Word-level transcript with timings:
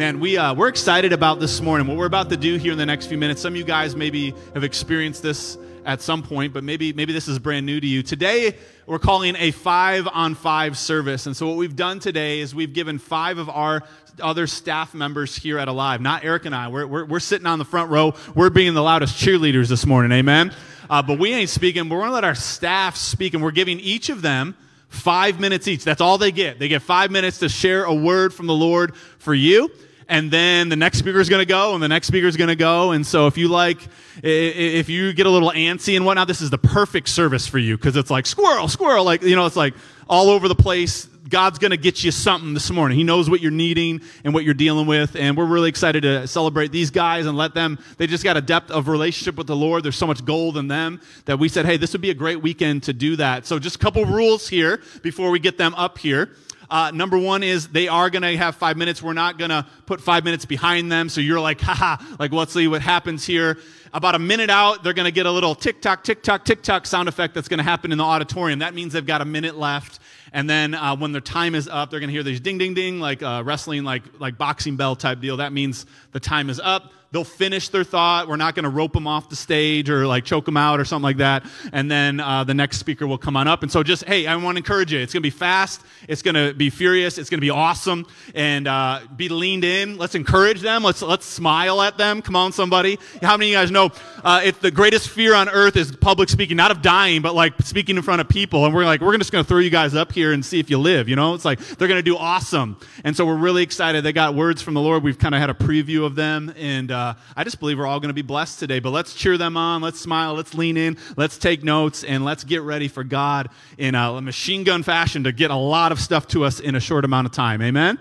Man, 0.00 0.18
we, 0.18 0.38
uh, 0.38 0.54
we're 0.54 0.68
excited 0.68 1.12
about 1.12 1.40
this 1.40 1.60
morning, 1.60 1.86
what 1.86 1.98
we're 1.98 2.06
about 2.06 2.30
to 2.30 2.36
do 2.38 2.56
here 2.56 2.72
in 2.72 2.78
the 2.78 2.86
next 2.86 3.04
few 3.04 3.18
minutes. 3.18 3.42
Some 3.42 3.52
of 3.52 3.58
you 3.58 3.64
guys 3.64 3.94
maybe 3.94 4.32
have 4.54 4.64
experienced 4.64 5.22
this 5.22 5.58
at 5.84 6.00
some 6.00 6.22
point, 6.22 6.54
but 6.54 6.64
maybe, 6.64 6.94
maybe 6.94 7.12
this 7.12 7.28
is 7.28 7.38
brand 7.38 7.66
new 7.66 7.78
to 7.78 7.86
you. 7.86 8.02
Today, 8.02 8.56
we're 8.86 8.98
calling 8.98 9.36
a 9.36 9.50
five 9.50 10.08
on 10.10 10.34
five 10.36 10.78
service. 10.78 11.26
And 11.26 11.36
so, 11.36 11.46
what 11.46 11.58
we've 11.58 11.76
done 11.76 11.98
today 11.98 12.40
is 12.40 12.54
we've 12.54 12.72
given 12.72 12.98
five 12.98 13.36
of 13.36 13.50
our 13.50 13.82
other 14.22 14.46
staff 14.46 14.94
members 14.94 15.36
here 15.36 15.58
at 15.58 15.68
Alive, 15.68 16.00
not 16.00 16.24
Eric 16.24 16.46
and 16.46 16.54
I. 16.54 16.68
We're, 16.68 16.86
we're, 16.86 17.04
we're 17.04 17.20
sitting 17.20 17.46
on 17.46 17.58
the 17.58 17.66
front 17.66 17.90
row. 17.90 18.14
We're 18.34 18.48
being 18.48 18.72
the 18.72 18.82
loudest 18.82 19.22
cheerleaders 19.22 19.68
this 19.68 19.84
morning. 19.84 20.12
Amen. 20.12 20.54
Uh, 20.88 21.02
but 21.02 21.18
we 21.18 21.34
ain't 21.34 21.50
speaking. 21.50 21.90
We're 21.90 21.98
going 21.98 22.08
to 22.08 22.14
let 22.14 22.24
our 22.24 22.34
staff 22.34 22.96
speak, 22.96 23.34
and 23.34 23.42
we're 23.42 23.50
giving 23.50 23.78
each 23.78 24.08
of 24.08 24.22
them 24.22 24.56
five 24.88 25.38
minutes 25.38 25.68
each. 25.68 25.84
That's 25.84 26.00
all 26.00 26.16
they 26.16 26.32
get. 26.32 26.58
They 26.58 26.68
get 26.68 26.80
five 26.80 27.10
minutes 27.10 27.40
to 27.40 27.50
share 27.50 27.84
a 27.84 27.94
word 27.94 28.32
from 28.32 28.46
the 28.46 28.54
Lord 28.54 28.96
for 28.96 29.34
you 29.34 29.70
and 30.10 30.28
then 30.28 30.68
the 30.68 30.76
next 30.76 30.98
speaker 30.98 31.20
is 31.20 31.28
going 31.28 31.40
to 31.40 31.46
go 31.46 31.72
and 31.72 31.82
the 31.82 31.88
next 31.88 32.08
speaker 32.08 32.26
is 32.26 32.36
going 32.36 32.48
to 32.48 32.56
go. 32.56 32.90
And 32.90 33.06
so 33.06 33.28
if 33.28 33.38
you 33.38 33.48
like 33.48 33.78
if 34.22 34.88
you 34.88 35.12
get 35.12 35.24
a 35.26 35.30
little 35.30 35.52
antsy 35.52 35.96
and 35.96 36.04
whatnot 36.04 36.26
this 36.26 36.42
is 36.42 36.50
the 36.50 36.58
perfect 36.58 37.08
service 37.08 37.46
for 37.46 37.58
you 37.58 37.76
because 37.76 37.96
it's 37.96 38.10
like 38.10 38.26
squirrel 38.26 38.68
squirrel 38.68 39.04
like 39.04 39.22
you 39.22 39.36
know 39.36 39.46
it's 39.46 39.56
like 39.56 39.72
all 40.08 40.28
over 40.28 40.48
the 40.48 40.54
place. 40.54 41.06
God's 41.28 41.60
going 41.60 41.70
to 41.70 41.76
get 41.76 42.02
you 42.02 42.10
something 42.10 42.54
this 42.54 42.72
morning. 42.72 42.98
He 42.98 43.04
knows 43.04 43.30
what 43.30 43.40
you're 43.40 43.52
needing 43.52 44.00
and 44.24 44.34
what 44.34 44.42
you're 44.42 44.52
dealing 44.52 44.88
with 44.88 45.14
and 45.14 45.36
we're 45.36 45.46
really 45.46 45.68
excited 45.68 46.02
to 46.02 46.26
celebrate 46.26 46.72
these 46.72 46.90
guys 46.90 47.26
and 47.26 47.38
let 47.38 47.54
them 47.54 47.78
they 47.98 48.08
just 48.08 48.24
got 48.24 48.36
a 48.36 48.40
depth 48.40 48.72
of 48.72 48.88
relationship 48.88 49.36
with 49.36 49.46
the 49.46 49.54
lord. 49.54 49.84
There's 49.84 49.96
so 49.96 50.08
much 50.08 50.24
gold 50.24 50.56
in 50.56 50.66
them 50.66 51.00
that 51.26 51.38
we 51.38 51.48
said 51.48 51.66
hey 51.66 51.76
this 51.76 51.92
would 51.92 52.00
be 52.00 52.10
a 52.10 52.14
great 52.14 52.42
weekend 52.42 52.82
to 52.82 52.92
do 52.92 53.14
that. 53.16 53.46
So 53.46 53.60
just 53.60 53.76
a 53.76 53.78
couple 53.78 54.04
rules 54.06 54.48
here 54.48 54.82
before 55.02 55.30
we 55.30 55.38
get 55.38 55.56
them 55.56 55.72
up 55.76 55.98
here 55.98 56.30
uh, 56.70 56.90
number 56.92 57.18
one 57.18 57.42
is 57.42 57.68
they 57.68 57.88
are 57.88 58.10
going 58.10 58.22
to 58.22 58.36
have 58.36 58.54
five 58.54 58.76
minutes. 58.76 59.02
We're 59.02 59.12
not 59.12 59.38
going 59.38 59.50
to 59.50 59.66
put 59.86 60.00
five 60.00 60.24
minutes 60.24 60.44
behind 60.44 60.90
them. 60.90 61.08
So 61.08 61.20
you're 61.20 61.40
like, 61.40 61.60
haha, 61.60 62.02
like, 62.18 62.32
let's 62.32 62.52
see 62.52 62.68
what 62.68 62.80
happens 62.80 63.26
here. 63.26 63.58
About 63.92 64.14
a 64.14 64.20
minute 64.20 64.50
out, 64.50 64.84
they're 64.84 64.92
going 64.92 65.06
to 65.06 65.12
get 65.12 65.26
a 65.26 65.32
little 65.32 65.56
tick 65.56 65.82
tock, 65.82 66.04
tick 66.04 66.22
tock, 66.22 66.44
tick 66.44 66.62
tock 66.62 66.86
sound 66.86 67.08
effect 67.08 67.34
that's 67.34 67.48
going 67.48 67.58
to 67.58 67.64
happen 67.64 67.90
in 67.90 67.98
the 67.98 68.04
auditorium. 68.04 68.60
That 68.60 68.72
means 68.72 68.92
they've 68.92 69.04
got 69.04 69.20
a 69.20 69.24
minute 69.24 69.58
left. 69.58 69.98
And 70.32 70.48
then 70.48 70.74
uh, 70.74 70.94
when 70.94 71.10
their 71.10 71.20
time 71.20 71.56
is 71.56 71.66
up, 71.66 71.90
they're 71.90 71.98
going 71.98 72.08
to 72.08 72.14
hear 72.14 72.22
these 72.22 72.38
ding, 72.38 72.56
ding, 72.56 72.72
ding, 72.72 73.00
like 73.00 73.20
uh, 73.20 73.42
wrestling, 73.44 73.82
like, 73.82 74.04
like 74.20 74.38
boxing 74.38 74.76
bell 74.76 74.94
type 74.94 75.20
deal. 75.20 75.38
That 75.38 75.52
means 75.52 75.86
the 76.12 76.20
time 76.20 76.50
is 76.50 76.60
up 76.60 76.92
they'll 77.12 77.24
finish 77.24 77.68
their 77.70 77.82
thought. 77.82 78.28
We're 78.28 78.36
not 78.36 78.54
going 78.54 78.64
to 78.64 78.70
rope 78.70 78.92
them 78.92 79.06
off 79.06 79.28
the 79.28 79.36
stage 79.36 79.90
or 79.90 80.06
like 80.06 80.24
choke 80.24 80.44
them 80.44 80.56
out 80.56 80.78
or 80.78 80.84
something 80.84 81.02
like 81.02 81.16
that. 81.16 81.44
And 81.72 81.90
then 81.90 82.20
uh, 82.20 82.44
the 82.44 82.54
next 82.54 82.78
speaker 82.78 83.06
will 83.06 83.18
come 83.18 83.36
on 83.36 83.48
up. 83.48 83.62
And 83.62 83.72
so 83.72 83.82
just, 83.82 84.04
hey, 84.04 84.26
I 84.26 84.36
want 84.36 84.56
to 84.56 84.60
encourage 84.60 84.92
you. 84.92 85.00
It's 85.00 85.12
going 85.12 85.22
to 85.22 85.26
be 85.26 85.30
fast. 85.30 85.82
It's 86.06 86.22
going 86.22 86.36
to 86.36 86.54
be 86.54 86.70
furious. 86.70 87.18
It's 87.18 87.28
going 87.28 87.38
to 87.38 87.44
be 87.44 87.50
awesome 87.50 88.06
and 88.34 88.68
uh, 88.68 89.00
be 89.16 89.28
leaned 89.28 89.64
in. 89.64 89.98
Let's 89.98 90.14
encourage 90.14 90.60
them. 90.60 90.84
Let's, 90.84 91.02
let's 91.02 91.26
smile 91.26 91.82
at 91.82 91.98
them. 91.98 92.22
Come 92.22 92.36
on, 92.36 92.52
somebody. 92.52 92.98
How 93.22 93.36
many 93.36 93.46
of 93.48 93.50
you 93.50 93.56
guys 93.56 93.70
know 93.72 93.90
uh, 94.22 94.42
it's 94.44 94.58
the 94.58 94.70
greatest 94.70 95.08
fear 95.08 95.34
on 95.34 95.48
earth 95.48 95.76
is 95.76 95.90
public 95.96 96.28
speaking, 96.28 96.56
not 96.56 96.70
of 96.70 96.80
dying, 96.80 97.22
but 97.22 97.34
like 97.34 97.60
speaking 97.62 97.96
in 97.96 98.02
front 98.02 98.20
of 98.20 98.28
people. 98.28 98.64
And 98.66 98.74
we're 98.74 98.84
like, 98.84 99.00
we're 99.00 99.16
just 99.18 99.32
going 99.32 99.44
to 99.44 99.48
throw 99.48 99.58
you 99.58 99.70
guys 99.70 99.96
up 99.96 100.12
here 100.12 100.32
and 100.32 100.44
see 100.44 100.60
if 100.60 100.70
you 100.70 100.78
live. 100.78 101.08
You 101.08 101.16
know, 101.16 101.34
it's 101.34 101.44
like 101.44 101.58
they're 101.58 101.88
going 101.88 101.98
to 101.98 102.02
do 102.02 102.16
awesome. 102.16 102.76
And 103.02 103.16
so 103.16 103.26
we're 103.26 103.34
really 103.34 103.64
excited. 103.64 104.04
They 104.04 104.12
got 104.12 104.36
words 104.36 104.62
from 104.62 104.74
the 104.74 104.80
Lord. 104.80 105.02
We've 105.02 105.18
kind 105.18 105.34
of 105.34 105.40
had 105.40 105.50
a 105.50 105.54
preview 105.54 106.04
of 106.04 106.14
them. 106.14 106.54
And, 106.56 106.92
uh, 106.92 106.99
I 107.36 107.44
just 107.44 107.60
believe 107.60 107.78
we're 107.78 107.86
all 107.86 108.00
going 108.00 108.08
to 108.08 108.14
be 108.14 108.22
blessed 108.22 108.58
today. 108.58 108.78
But 108.78 108.90
let's 108.90 109.14
cheer 109.14 109.38
them 109.38 109.56
on. 109.56 109.82
Let's 109.82 110.00
smile. 110.00 110.34
Let's 110.34 110.54
lean 110.54 110.76
in. 110.76 110.96
Let's 111.16 111.38
take 111.38 111.62
notes. 111.62 112.04
And 112.04 112.24
let's 112.24 112.44
get 112.44 112.62
ready 112.62 112.88
for 112.88 113.04
God 113.04 113.48
in 113.78 113.94
a 113.94 114.20
machine 114.20 114.64
gun 114.64 114.82
fashion 114.82 115.24
to 115.24 115.32
get 115.32 115.50
a 115.50 115.56
lot 115.56 115.92
of 115.92 116.00
stuff 116.00 116.26
to 116.28 116.44
us 116.44 116.60
in 116.60 116.74
a 116.74 116.80
short 116.80 117.04
amount 117.04 117.26
of 117.26 117.32
time. 117.32 117.62
Amen? 117.62 117.98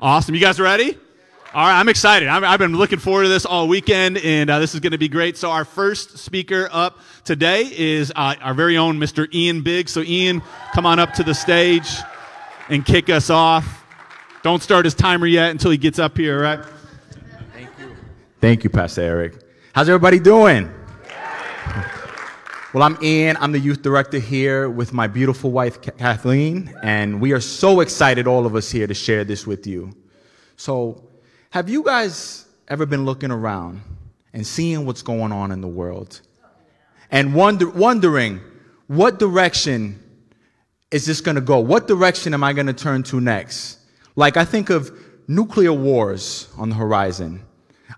Awesome. 0.00 0.34
You 0.34 0.40
guys 0.40 0.58
ready? 0.58 0.96
All 1.52 1.66
right, 1.66 1.80
I'm 1.80 1.88
excited. 1.88 2.28
i 2.28 2.38
have 2.48 2.60
been 2.60 2.76
looking 2.76 3.00
forward 3.00 3.24
to 3.24 3.28
this 3.28 3.44
all 3.44 3.66
weekend, 3.66 4.18
and 4.18 4.48
uh, 4.48 4.60
this 4.60 4.72
is 4.72 4.78
going 4.78 4.92
to 4.92 4.98
be 4.98 5.08
great. 5.08 5.36
So, 5.36 5.50
our 5.50 5.64
first 5.64 6.18
speaker 6.18 6.68
up 6.70 7.00
today 7.24 7.62
is 7.62 8.12
uh, 8.14 8.36
our 8.40 8.54
very 8.54 8.78
own 8.78 9.00
Mr. 9.00 9.26
Ian 9.34 9.62
Biggs. 9.62 9.90
So, 9.90 10.00
Ian, 10.02 10.42
come 10.72 10.86
on 10.86 11.00
up 11.00 11.12
to 11.14 11.24
the 11.24 11.34
stage 11.34 11.90
and 12.68 12.86
kick 12.86 13.10
us 13.10 13.30
off. 13.30 13.84
Don't 14.44 14.62
start 14.62 14.84
his 14.84 14.94
timer 14.94 15.26
yet 15.26 15.50
until 15.50 15.72
he 15.72 15.76
gets 15.76 15.98
up 15.98 16.16
here, 16.16 16.40
right? 16.40 16.60
Thank 18.40 18.64
you, 18.64 18.70
Pastor 18.70 19.02
Eric. 19.02 19.34
How's 19.74 19.90
everybody 19.90 20.18
doing? 20.18 20.72
Well, 22.72 22.82
I'm 22.82 22.96
Ian. 23.02 23.36
I'm 23.38 23.52
the 23.52 23.58
youth 23.58 23.82
director 23.82 24.18
here 24.18 24.70
with 24.70 24.94
my 24.94 25.08
beautiful 25.08 25.50
wife, 25.50 25.82
Kathleen, 25.82 26.74
and 26.82 27.20
we 27.20 27.32
are 27.32 27.40
so 27.40 27.80
excited, 27.80 28.26
all 28.26 28.46
of 28.46 28.54
us 28.54 28.70
here, 28.70 28.86
to 28.86 28.94
share 28.94 29.24
this 29.24 29.46
with 29.46 29.66
you. 29.66 29.92
So, 30.56 31.06
have 31.50 31.68
you 31.68 31.82
guys 31.82 32.46
ever 32.68 32.86
been 32.86 33.04
looking 33.04 33.30
around 33.30 33.82
and 34.32 34.46
seeing 34.46 34.86
what's 34.86 35.02
going 35.02 35.32
on 35.32 35.52
in 35.52 35.60
the 35.60 35.68
world 35.68 36.22
and 37.10 37.34
wonder, 37.34 37.68
wondering 37.68 38.40
what 38.86 39.18
direction 39.18 40.02
is 40.90 41.04
this 41.04 41.20
going 41.20 41.34
to 41.34 41.42
go? 41.42 41.60
What 41.60 41.86
direction 41.86 42.32
am 42.32 42.42
I 42.42 42.54
going 42.54 42.68
to 42.68 42.72
turn 42.72 43.02
to 43.02 43.20
next? 43.20 43.80
Like, 44.16 44.38
I 44.38 44.46
think 44.46 44.70
of 44.70 44.98
nuclear 45.28 45.74
wars 45.74 46.48
on 46.56 46.70
the 46.70 46.76
horizon. 46.76 47.44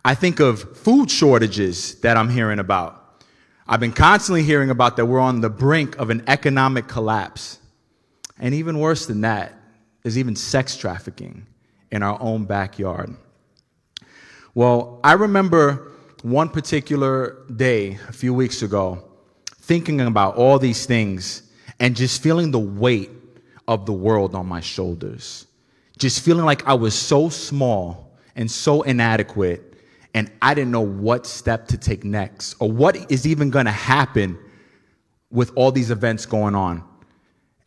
I 0.04 0.14
think 0.14 0.40
of 0.40 0.76
food 0.76 1.10
shortages 1.10 2.00
that 2.00 2.16
I'm 2.16 2.28
hearing 2.28 2.58
about. 2.58 3.24
I've 3.68 3.78
been 3.78 3.92
constantly 3.92 4.42
hearing 4.42 4.70
about 4.70 4.96
that 4.96 5.06
we're 5.06 5.20
on 5.20 5.40
the 5.40 5.48
brink 5.48 5.96
of 5.98 6.10
an 6.10 6.24
economic 6.26 6.88
collapse. 6.88 7.58
And 8.38 8.54
even 8.54 8.80
worse 8.80 9.06
than 9.06 9.20
that 9.20 9.54
is 10.02 10.18
even 10.18 10.34
sex 10.34 10.76
trafficking 10.76 11.46
in 11.92 12.02
our 12.02 12.20
own 12.20 12.44
backyard. 12.44 13.14
Well, 14.54 14.98
I 15.04 15.12
remember 15.12 15.92
one 16.22 16.48
particular 16.48 17.44
day 17.54 17.98
a 18.08 18.12
few 18.12 18.34
weeks 18.34 18.62
ago 18.62 19.04
thinking 19.60 20.00
about 20.00 20.34
all 20.34 20.58
these 20.58 20.84
things 20.84 21.42
and 21.78 21.94
just 21.94 22.20
feeling 22.20 22.50
the 22.50 22.58
weight 22.58 23.10
of 23.68 23.86
the 23.86 23.92
world 23.92 24.34
on 24.34 24.46
my 24.46 24.60
shoulders. 24.60 25.46
Just 25.96 26.24
feeling 26.24 26.44
like 26.44 26.66
I 26.66 26.74
was 26.74 26.94
so 26.98 27.28
small 27.28 28.16
and 28.34 28.50
so 28.50 28.82
inadequate 28.82 29.71
and 30.14 30.30
I 30.42 30.54
didn't 30.54 30.70
know 30.70 30.82
what 30.82 31.26
step 31.26 31.68
to 31.68 31.78
take 31.78 32.04
next 32.04 32.54
or 32.60 32.70
what 32.70 33.10
is 33.10 33.26
even 33.26 33.50
going 33.50 33.64
to 33.66 33.72
happen 33.72 34.38
with 35.30 35.52
all 35.56 35.72
these 35.72 35.90
events 35.90 36.26
going 36.26 36.54
on. 36.54 36.84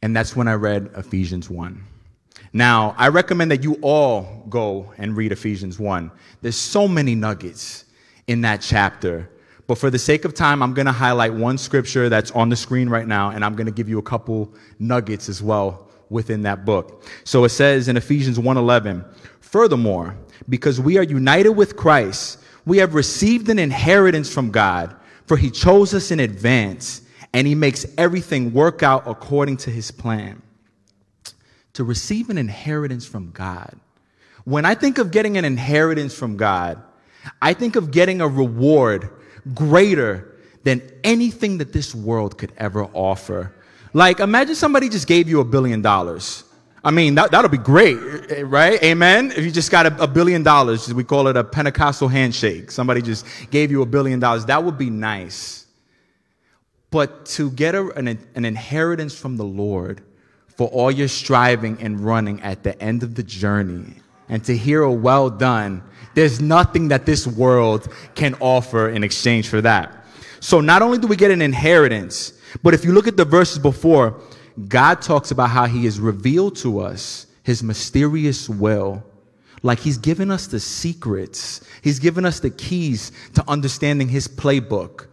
And 0.02 0.16
that's 0.16 0.36
when 0.36 0.48
I 0.48 0.54
read 0.54 0.92
Ephesians 0.96 1.50
1. 1.50 1.84
Now, 2.54 2.94
I 2.98 3.08
recommend 3.08 3.52
that 3.52 3.64
you 3.64 3.78
all 3.82 4.46
go 4.50 4.94
and 4.98 5.18
read 5.18 5.32
Ephesians 5.32 5.80
1. 5.80 6.12
There's 6.42 6.56
so 6.56 6.88
many 6.88 7.16
nuggets 7.16 7.86
in 8.28 8.42
that 8.42 8.62
chapter. 8.62 9.30
But 9.68 9.78
for 9.78 9.90
the 9.90 10.00
sake 10.00 10.26
of 10.26 10.34
time, 10.34 10.62
I'm 10.62 10.74
going 10.74 10.86
to 10.86 10.92
highlight 10.92 11.34
one 11.34 11.58
scripture 11.58 12.08
that's 12.08 12.32
on 12.32 12.50
the 12.50 12.56
screen 12.56 12.88
right 12.88 13.08
now, 13.08 13.32
and 13.32 13.44
I'm 13.44 13.56
going 13.56 13.66
to 13.66 13.72
give 13.72 13.90
you 13.90 13.98
a 13.98 14.04
couple 14.04 14.54
nuggets 14.78 15.28
as 15.28 15.42
well 15.42 15.90
within 16.10 16.44
that 16.44 16.66
book. 16.66 17.04
So 17.24 17.44
it 17.46 17.50
says 17.50 17.88
in 17.88 17.98
Ephesians 17.98 18.38
1:11, 18.38 19.04
"Furthermore, 19.42 20.16
because 20.50 20.80
we 20.80 20.98
are 20.98 21.04
united 21.04 21.50
with 21.50 21.76
Christ, 21.76 22.40
we 22.66 22.78
have 22.80 22.96
received 22.96 23.50
an 23.50 23.60
inheritance 23.60 24.32
from 24.34 24.52
God, 24.52 24.96
for 25.26 25.38
he 25.38 25.50
chose 25.52 25.94
us 25.94 26.12
in 26.12 26.20
advance, 26.20 27.02
and 27.34 27.48
he 27.48 27.56
makes 27.56 27.86
everything 27.98 28.54
work 28.54 28.84
out 28.84 29.04
according 29.08 29.58
to 29.58 29.72
his 29.72 29.92
plan. 29.92 30.42
To 31.74 31.84
receive 31.84 32.30
an 32.30 32.38
inheritance 32.38 33.06
from 33.06 33.32
God. 33.32 33.78
When 34.46 34.66
I 34.66 34.76
think 34.76 34.98
of 34.98 35.12
getting 35.12 35.38
an 35.38 35.46
inheritance 35.46 36.18
from 36.18 36.38
God, 36.38 36.82
I 37.42 37.54
think 37.54 37.76
of 37.76 37.92
getting 37.92 38.22
a 38.22 38.28
reward 38.28 39.10
greater 39.54 40.36
than 40.64 40.82
anything 41.04 41.58
that 41.60 41.74
this 41.74 41.94
world 41.94 42.38
could 42.38 42.52
ever 42.58 42.86
offer. 42.94 43.54
Like, 43.94 44.20
imagine 44.20 44.56
somebody 44.56 44.90
just 44.90 45.08
gave 45.08 45.30
you 45.30 45.40
a 45.40 45.46
billion 45.46 45.82
dollars. 45.82 46.44
I 46.86 46.92
mean, 46.92 47.16
that, 47.16 47.32
that'll 47.32 47.50
be 47.50 47.58
great, 47.58 47.96
right? 48.44 48.82
Amen? 48.84 49.32
If 49.36 49.44
you 49.44 49.50
just 49.50 49.72
got 49.72 49.88
a, 49.88 50.04
a, 50.04 50.08
billion 50.08 50.44
dollars, 50.44 50.94
we 50.94 51.04
call 51.04 51.28
it 51.28 51.36
a 51.36 51.44
Pentecostal 51.44 52.08
handshake. 52.08 52.70
Somebody 52.70 53.02
just 53.02 53.26
gave 53.50 53.72
you 53.72 53.82
a 53.82 53.88
billion 53.88 54.20
dollars. 54.20 54.46
That 54.46 54.64
would 54.64 54.78
be 54.78 54.92
nice. 54.92 55.66
But 56.92 57.26
to 57.26 57.50
get 57.50 57.74
a, 57.74 57.90
an, 57.94 58.08
an 58.36 58.46
inheritance 58.46 59.18
from 59.18 59.36
the 59.36 59.44
Lord 59.44 60.04
for 60.56 60.68
all 60.68 60.92
your 60.92 61.08
striving 61.08 61.82
and 61.82 62.00
running 62.00 62.40
at 62.44 62.62
the 62.62 62.80
end 62.80 63.02
of 63.02 63.16
the 63.16 63.24
journey 63.24 63.96
and 64.30 64.44
to 64.46 64.56
hear 64.56 64.84
a 64.84 64.94
well 64.94 65.32
done, 65.32 65.82
there's 66.14 66.40
nothing 66.40 66.90
that 66.90 67.08
this 67.08 67.26
world 67.26 67.92
can 68.14 68.36
offer 68.36 68.90
in 68.90 69.04
exchange 69.04 69.50
for 69.50 69.60
that. 69.62 70.06
So 70.40 70.62
not 70.62 70.84
only 70.84 71.00
do 71.00 71.08
we 71.08 71.16
get 71.16 71.32
an 71.32 71.42
inheritance, 71.42 72.34
but 72.62 72.76
if 72.76 72.86
you 72.86 72.92
look 72.92 73.08
at 73.08 73.18
the 73.18 73.26
verses 73.26 73.58
before, 73.58 74.22
God 74.68 75.02
talks 75.02 75.32
about 75.32 75.50
how 75.50 75.66
he 75.66 75.86
has 75.86 76.00
revealed 76.00 76.56
to 76.58 76.80
us 76.80 77.28
his 77.44 77.62
mysterious 77.62 78.50
will. 78.50 79.04
Like 79.62 79.80
he's 79.80 79.98
given 79.98 80.32
us 80.32 80.48
the 80.48 80.60
secrets. 80.60 81.62
He's 81.82 82.00
given 82.00 82.26
us 82.26 82.40
the 82.40 82.50
keys 82.50 83.12
to 83.34 83.44
understanding 83.48 84.08
his 84.08 84.28
playbook. 84.28 85.08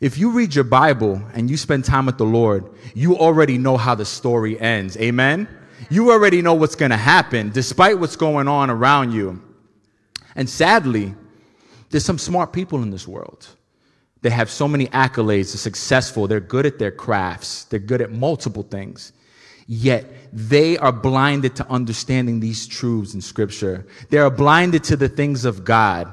If 0.00 0.18
you 0.18 0.30
read 0.30 0.54
your 0.54 0.64
Bible 0.64 1.22
and 1.34 1.50
you 1.50 1.56
spend 1.56 1.84
time 1.84 2.06
with 2.06 2.18
the 2.18 2.24
Lord, 2.24 2.68
you 2.94 3.16
already 3.16 3.58
know 3.58 3.76
how 3.76 3.94
the 3.94 4.04
story 4.04 4.58
ends. 4.60 4.96
Amen? 4.96 5.48
You 5.88 6.10
already 6.10 6.42
know 6.42 6.54
what's 6.54 6.74
going 6.74 6.90
to 6.90 6.96
happen 6.96 7.50
despite 7.50 7.98
what's 7.98 8.16
going 8.16 8.48
on 8.48 8.70
around 8.70 9.12
you. 9.12 9.42
And 10.36 10.48
sadly, 10.48 11.14
there's 11.90 12.04
some 12.04 12.18
smart 12.18 12.52
people 12.52 12.82
in 12.82 12.90
this 12.90 13.06
world. 13.06 13.46
They 14.24 14.30
have 14.30 14.48
so 14.48 14.66
many 14.66 14.86
accolades, 14.86 15.52
they're 15.52 15.58
successful, 15.58 16.26
they're 16.26 16.40
good 16.40 16.64
at 16.64 16.78
their 16.78 16.90
crafts, 16.90 17.64
they're 17.64 17.78
good 17.78 18.00
at 18.00 18.10
multiple 18.10 18.62
things. 18.62 19.12
Yet 19.66 20.06
they 20.32 20.78
are 20.78 20.92
blinded 20.92 21.54
to 21.56 21.68
understanding 21.68 22.40
these 22.40 22.66
truths 22.66 23.12
in 23.12 23.20
Scripture. 23.20 23.86
They 24.08 24.16
are 24.16 24.30
blinded 24.30 24.82
to 24.84 24.96
the 24.96 25.10
things 25.10 25.44
of 25.44 25.62
God, 25.62 26.10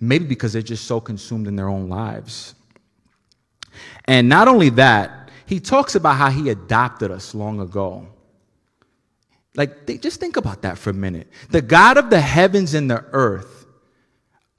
maybe 0.00 0.24
because 0.24 0.54
they're 0.54 0.62
just 0.62 0.86
so 0.86 0.98
consumed 0.98 1.46
in 1.46 1.54
their 1.54 1.68
own 1.68 1.90
lives. 1.90 2.54
And 4.06 4.30
not 4.30 4.48
only 4.48 4.70
that, 4.70 5.30
he 5.44 5.60
talks 5.60 5.94
about 5.94 6.16
how 6.16 6.30
he 6.30 6.48
adopted 6.48 7.10
us 7.10 7.34
long 7.34 7.60
ago. 7.60 8.08
Like, 9.56 9.86
just 10.00 10.20
think 10.20 10.38
about 10.38 10.62
that 10.62 10.78
for 10.78 10.88
a 10.88 10.94
minute. 10.94 11.28
The 11.50 11.60
God 11.60 11.98
of 11.98 12.08
the 12.08 12.22
heavens 12.22 12.72
and 12.72 12.90
the 12.90 13.04
earth 13.12 13.61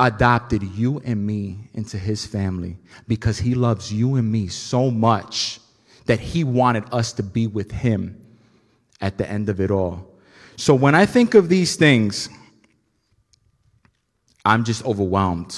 adopted 0.08 0.64
you 0.64 1.02
and 1.06 1.26
me 1.26 1.70
into 1.74 1.98
his 1.98 2.26
family 2.26 2.78
because 3.08 3.40
he 3.40 3.56
loves 3.56 3.92
you 3.92 4.16
and 4.16 4.32
me 4.32 4.48
so 4.48 4.90
much 4.92 5.60
that 6.06 6.20
he 6.20 6.44
wanted 6.44 6.84
us 6.92 7.14
to 7.14 7.24
be 7.24 7.48
with 7.48 7.72
him 7.72 8.20
at 9.02 9.18
the 9.18 9.30
end 9.30 9.50
of 9.50 9.60
it 9.60 9.72
all. 9.72 10.08
So 10.56 10.76
when 10.76 10.96
I 10.96 11.06
think 11.06 11.34
of 11.34 11.50
these 11.50 11.76
things, 11.76 12.30
I'm 14.46 14.64
just 14.64 14.86
overwhelmed. 14.86 15.58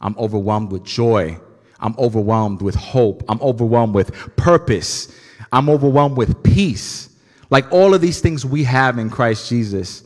I'm 0.00 0.16
overwhelmed 0.18 0.72
with 0.72 0.84
joy. 0.84 1.38
I'm 1.80 1.94
overwhelmed 1.98 2.62
with 2.62 2.74
hope. 2.74 3.22
I'm 3.28 3.40
overwhelmed 3.40 3.94
with 3.94 4.12
purpose. 4.36 5.14
I'm 5.52 5.68
overwhelmed 5.68 6.16
with 6.16 6.42
peace. 6.42 7.08
Like 7.50 7.70
all 7.72 7.94
of 7.94 8.00
these 8.00 8.20
things 8.20 8.46
we 8.46 8.64
have 8.64 8.98
in 8.98 9.10
Christ 9.10 9.48
Jesus. 9.48 10.04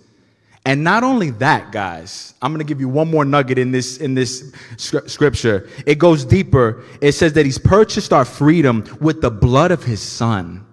And 0.66 0.82
not 0.82 1.04
only 1.04 1.30
that, 1.30 1.72
guys, 1.72 2.34
I'm 2.40 2.52
going 2.52 2.64
to 2.64 2.68
give 2.68 2.80
you 2.80 2.88
one 2.88 3.10
more 3.10 3.24
nugget 3.24 3.58
in 3.58 3.70
this 3.70 3.98
in 3.98 4.14
this 4.14 4.52
scripture. 4.76 5.68
It 5.86 5.98
goes 5.98 6.24
deeper. 6.24 6.82
It 7.02 7.12
says 7.12 7.34
that 7.34 7.44
he's 7.44 7.58
purchased 7.58 8.12
our 8.12 8.24
freedom 8.24 8.84
with 9.00 9.20
the 9.20 9.30
blood 9.30 9.70
of 9.72 9.84
his 9.84 10.00
son. 10.00 10.64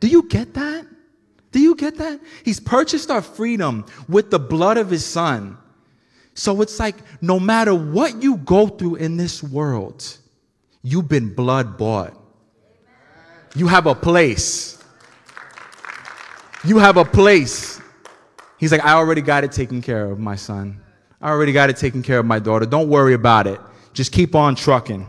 Do 0.00 0.08
you 0.08 0.22
get 0.28 0.54
that? 0.54 0.86
Do 1.52 1.60
you 1.60 1.74
get 1.74 1.96
that? 1.98 2.20
He's 2.42 2.58
purchased 2.58 3.10
our 3.10 3.22
freedom 3.22 3.84
with 4.08 4.30
the 4.30 4.38
blood 4.38 4.78
of 4.78 4.90
his 4.90 5.04
son. 5.04 5.58
So 6.34 6.62
it's 6.62 6.80
like 6.80 6.96
no 7.22 7.38
matter 7.38 7.74
what 7.74 8.22
you 8.22 8.38
go 8.38 8.66
through 8.66 8.96
in 8.96 9.16
this 9.16 9.42
world, 9.42 10.18
you've 10.82 11.08
been 11.08 11.34
blood 11.34 11.76
bought. 11.76 12.14
You 13.54 13.68
have 13.68 13.86
a 13.86 13.94
place. 13.94 14.82
You 16.64 16.78
have 16.78 16.96
a 16.96 17.04
place. 17.04 17.73
He's 18.64 18.72
like, 18.72 18.82
I 18.82 18.94
already 18.94 19.20
got 19.20 19.44
it 19.44 19.52
taken 19.52 19.82
care 19.82 20.10
of, 20.10 20.18
my 20.18 20.36
son. 20.36 20.80
I 21.20 21.28
already 21.28 21.52
got 21.52 21.68
it 21.68 21.76
taken 21.76 22.02
care 22.02 22.20
of, 22.20 22.24
my 22.24 22.38
daughter. 22.38 22.64
Don't 22.64 22.88
worry 22.88 23.12
about 23.12 23.46
it. 23.46 23.60
Just 23.92 24.10
keep 24.10 24.34
on 24.34 24.54
trucking. 24.54 25.06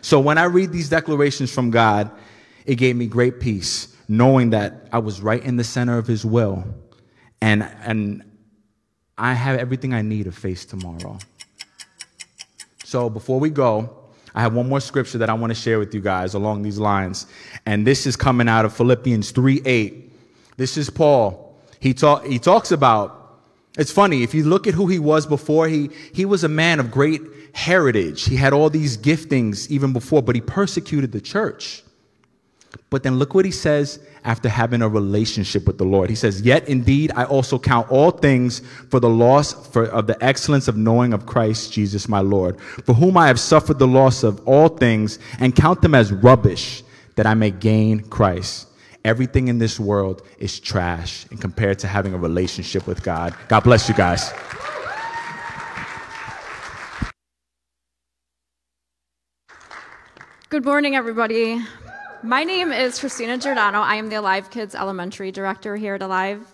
So 0.00 0.18
when 0.18 0.36
I 0.36 0.46
read 0.46 0.72
these 0.72 0.88
declarations 0.88 1.54
from 1.54 1.70
God, 1.70 2.10
it 2.66 2.74
gave 2.74 2.96
me 2.96 3.06
great 3.06 3.38
peace, 3.38 3.96
knowing 4.08 4.50
that 4.50 4.88
I 4.90 4.98
was 4.98 5.20
right 5.20 5.40
in 5.44 5.54
the 5.54 5.62
center 5.62 5.96
of 5.96 6.08
His 6.08 6.24
will, 6.24 6.64
and 7.40 7.62
and 7.84 8.24
I 9.16 9.32
have 9.32 9.60
everything 9.60 9.94
I 9.94 10.02
need 10.02 10.24
to 10.24 10.32
face 10.32 10.64
tomorrow. 10.64 11.20
So 12.82 13.08
before 13.08 13.38
we 13.38 13.48
go, 13.48 13.96
I 14.34 14.40
have 14.40 14.54
one 14.54 14.68
more 14.68 14.80
scripture 14.80 15.18
that 15.18 15.30
I 15.30 15.34
want 15.34 15.52
to 15.52 15.54
share 15.54 15.78
with 15.78 15.94
you 15.94 16.00
guys 16.00 16.34
along 16.34 16.62
these 16.62 16.78
lines, 16.78 17.28
and 17.64 17.86
this 17.86 18.08
is 18.08 18.16
coming 18.16 18.48
out 18.48 18.64
of 18.64 18.72
Philippians 18.74 19.30
3 19.30 19.62
8. 19.64 20.12
This 20.56 20.76
is 20.76 20.90
Paul. 20.90 21.47
He, 21.80 21.94
talk, 21.94 22.24
he 22.24 22.38
talks 22.38 22.72
about, 22.72 23.38
it's 23.78 23.92
funny, 23.92 24.22
if 24.22 24.34
you 24.34 24.44
look 24.44 24.66
at 24.66 24.74
who 24.74 24.86
he 24.86 24.98
was 24.98 25.26
before, 25.26 25.68
he, 25.68 25.90
he 26.12 26.24
was 26.24 26.44
a 26.44 26.48
man 26.48 26.80
of 26.80 26.90
great 26.90 27.22
heritage. 27.52 28.24
He 28.24 28.36
had 28.36 28.52
all 28.52 28.70
these 28.70 28.96
giftings 28.96 29.70
even 29.70 29.92
before, 29.92 30.22
but 30.22 30.34
he 30.34 30.40
persecuted 30.40 31.12
the 31.12 31.20
church. 31.20 31.82
But 32.90 33.02
then 33.02 33.18
look 33.18 33.34
what 33.34 33.44
he 33.44 33.50
says 33.50 34.00
after 34.24 34.48
having 34.48 34.82
a 34.82 34.88
relationship 34.88 35.66
with 35.66 35.78
the 35.78 35.84
Lord. 35.84 36.10
He 36.10 36.16
says, 36.16 36.42
Yet 36.42 36.68
indeed 36.68 37.12
I 37.14 37.24
also 37.24 37.58
count 37.58 37.90
all 37.90 38.10
things 38.10 38.60
for 38.90 39.00
the 39.00 39.08
loss 39.08 39.52
for, 39.68 39.84
of 39.84 40.06
the 40.06 40.22
excellence 40.22 40.68
of 40.68 40.76
knowing 40.76 41.12
of 41.12 41.26
Christ 41.26 41.72
Jesus 41.72 42.08
my 42.08 42.20
Lord, 42.20 42.60
for 42.60 42.94
whom 42.94 43.16
I 43.16 43.28
have 43.28 43.40
suffered 43.40 43.78
the 43.78 43.86
loss 43.86 44.22
of 44.22 44.46
all 44.46 44.68
things 44.68 45.18
and 45.38 45.54
count 45.54 45.82
them 45.82 45.94
as 45.94 46.12
rubbish 46.12 46.82
that 47.16 47.26
I 47.26 47.34
may 47.34 47.50
gain 47.50 48.00
Christ 48.00 48.67
Everything 49.08 49.48
in 49.48 49.56
this 49.56 49.80
world 49.80 50.20
is 50.38 50.60
trash 50.60 51.24
and 51.30 51.40
compared 51.40 51.78
to 51.78 51.86
having 51.86 52.12
a 52.12 52.18
relationship 52.18 52.86
with 52.86 53.02
God. 53.02 53.34
God 53.48 53.60
bless 53.60 53.88
you 53.88 53.94
guys. 53.94 54.30
Good 60.50 60.62
morning, 60.62 60.94
everybody. 60.94 61.58
My 62.22 62.44
name 62.44 62.70
is 62.70 63.00
Christina 63.00 63.38
Giordano. 63.38 63.80
I 63.80 63.94
am 63.94 64.10
the 64.10 64.16
Alive 64.16 64.50
Kids 64.50 64.74
Elementary 64.74 65.32
Director 65.32 65.74
here 65.76 65.94
at 65.94 66.02
Alive. 66.02 66.46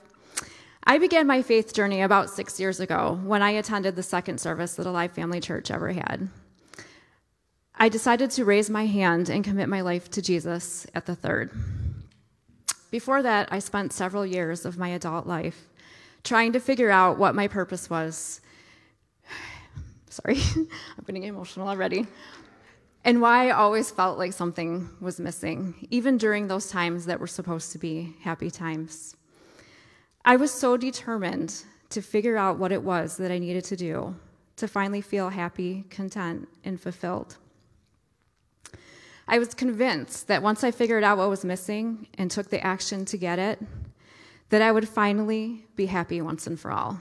I 0.85 0.99
began 0.99 1.27
my 1.27 1.43
faith 1.43 1.75
journey 1.75 2.03
about 2.03 2.31
six 2.31 2.61
years 2.61 2.79
ago 2.79 3.19
when 3.25 3.43
I 3.43 3.51
attended 3.51 3.97
the 3.97 4.05
second 4.05 4.39
service 4.39 4.77
that 4.77 4.87
Alive 4.87 5.11
Family 5.11 5.41
Church 5.41 5.73
ever 5.73 5.91
had. 5.91 6.29
I 7.75 7.89
decided 7.89 8.31
to 8.31 8.45
raise 8.45 8.71
my 8.71 8.87
hand 8.87 9.29
and 9.29 9.43
commit 9.43 9.69
my 9.69 9.81
life 9.81 10.09
to 10.13 10.23
Jesus 10.23 10.87
at 10.95 11.07
the 11.07 11.17
third. 11.17 11.51
Before 12.95 13.25
that, 13.25 13.49
I 13.51 13.59
spent 13.59 13.93
several 13.93 14.25
years 14.25 14.65
of 14.65 14.79
my 14.79 14.91
adult 14.91 15.27
life 15.27 15.67
trying 16.23 16.53
to 16.53 16.61
figure 16.61 16.93
out 16.93 17.19
what 17.19 17.35
my 17.35 17.49
purpose 17.49 17.91
was. 17.91 18.41
Sorry, 20.09 20.39
I'm 20.57 21.05
getting 21.05 21.25
emotional 21.25 21.67
already. 21.67 22.07
And 23.05 23.21
why 23.21 23.49
I 23.49 23.51
always 23.51 23.91
felt 23.91 24.17
like 24.17 24.33
something 24.33 24.89
was 25.01 25.19
missing, 25.19 25.89
even 25.91 26.19
during 26.19 26.47
those 26.47 26.71
times 26.71 27.07
that 27.07 27.19
were 27.19 27.27
supposed 27.27 27.73
to 27.73 27.79
be 27.79 28.15
happy 28.21 28.49
times. 28.49 29.17
I 30.25 30.37
was 30.37 30.53
so 30.53 30.77
determined 30.77 31.65
to 31.91 32.01
figure 32.01 32.37
out 32.37 32.61
what 32.61 32.71
it 32.71 32.85
was 32.85 33.17
that 33.17 33.33
I 33.33 33.41
needed 33.41 33.65
to 33.65 33.77
do 33.77 34.15
to 34.55 34.69
finally 34.69 35.01
feel 35.01 35.31
happy, 35.31 35.85
content, 35.91 36.49
and 36.63 36.81
fulfilled. 36.81 37.39
I 39.27 39.39
was 39.39 39.55
convinced 39.55 40.29
that 40.29 40.43
once 40.43 40.63
I 40.63 40.71
figured 40.71 41.03
out 41.03 41.19
what 41.19 41.31
was 41.31 41.45
missing 41.45 42.07
and 42.19 42.31
took 42.31 42.51
the 42.51 42.65
action 42.65 43.05
to 43.07 43.17
get 43.17 43.39
it, 43.39 43.59
that 44.51 44.63
I 44.63 44.71
would 44.71 44.89
finally 44.89 45.67
be 45.77 45.87
happy 45.87 46.21
once 46.21 46.47
and 46.47 46.61
for 46.61 46.71
all. 46.71 47.01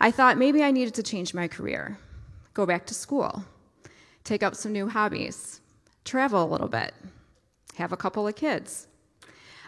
I 0.00 0.10
thought 0.10 0.38
maybe 0.38 0.62
I 0.62 0.70
needed 0.70 0.94
to 0.94 1.02
change 1.02 1.34
my 1.34 1.48
career, 1.48 1.98
go 2.54 2.66
back 2.66 2.86
to 2.86 2.94
school, 2.94 3.44
take 4.24 4.42
up 4.42 4.54
some 4.54 4.72
new 4.72 4.88
hobbies, 4.88 5.60
travel 6.04 6.44
a 6.44 6.46
little 6.46 6.68
bit, 6.68 6.94
have 7.76 7.92
a 7.92 7.96
couple 7.96 8.28
of 8.28 8.36
kids. 8.36 8.86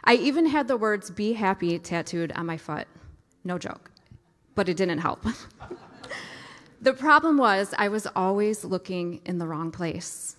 I 0.04 0.14
even 0.14 0.46
had 0.46 0.68
the 0.68 0.76
words 0.76 1.10
be 1.10 1.32
happy 1.32 1.78
tattooed 1.78 2.32
on 2.32 2.46
my 2.46 2.56
foot. 2.56 2.86
No 3.44 3.58
joke. 3.58 3.90
But 4.54 4.68
it 4.68 4.76
didn't 4.76 4.98
help. 4.98 5.24
the 6.80 6.92
problem 6.92 7.36
was, 7.36 7.74
I 7.76 7.88
was 7.88 8.06
always 8.14 8.64
looking 8.64 9.20
in 9.24 9.38
the 9.38 9.46
wrong 9.46 9.70
place. 9.70 10.36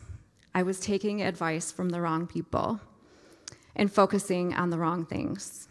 I 0.53 0.63
was 0.63 0.79
taking 0.79 1.21
advice 1.21 1.71
from 1.71 1.89
the 1.89 2.01
wrong 2.01 2.27
people 2.27 2.79
and 3.75 3.91
focusing 3.91 4.53
on 4.53 4.69
the 4.69 4.77
wrong 4.77 5.05
things. 5.05 5.67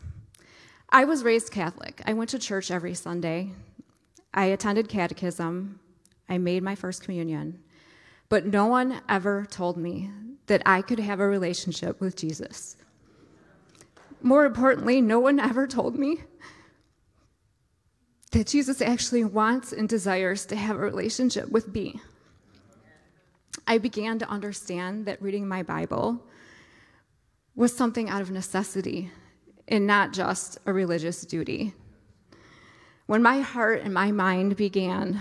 I 0.90 1.04
was 1.04 1.24
raised 1.24 1.52
Catholic. 1.52 2.00
I 2.06 2.14
went 2.14 2.30
to 2.30 2.38
church 2.38 2.70
every 2.70 2.94
Sunday. 2.94 3.50
I 4.32 4.46
attended 4.46 4.88
catechism. 4.88 5.80
I 6.28 6.38
made 6.38 6.62
my 6.62 6.74
first 6.74 7.02
communion. 7.02 7.62
But 8.28 8.46
no 8.46 8.66
one 8.66 9.00
ever 9.08 9.46
told 9.50 9.76
me 9.76 10.10
that 10.46 10.62
I 10.64 10.82
could 10.82 10.98
have 10.98 11.20
a 11.20 11.28
relationship 11.28 12.00
with 12.00 12.16
Jesus. 12.16 12.76
More 14.22 14.44
importantly, 14.44 15.00
no 15.00 15.20
one 15.20 15.38
ever 15.38 15.66
told 15.66 15.98
me 15.98 16.22
that 18.32 18.46
Jesus 18.46 18.80
actually 18.80 19.24
wants 19.24 19.72
and 19.72 19.88
desires 19.88 20.44
to 20.46 20.56
have 20.56 20.76
a 20.76 20.80
relationship 20.80 21.50
with 21.50 21.68
me. 21.74 22.00
I 23.66 23.78
began 23.78 24.18
to 24.20 24.28
understand 24.28 25.06
that 25.06 25.20
reading 25.22 25.46
my 25.46 25.62
Bible 25.62 26.22
was 27.54 27.76
something 27.76 28.08
out 28.08 28.22
of 28.22 28.30
necessity 28.30 29.10
and 29.66 29.86
not 29.86 30.12
just 30.12 30.58
a 30.66 30.72
religious 30.72 31.22
duty. 31.22 31.74
When 33.06 33.22
my 33.22 33.40
heart 33.40 33.82
and 33.82 33.92
my 33.92 34.12
mind 34.12 34.56
began 34.56 35.20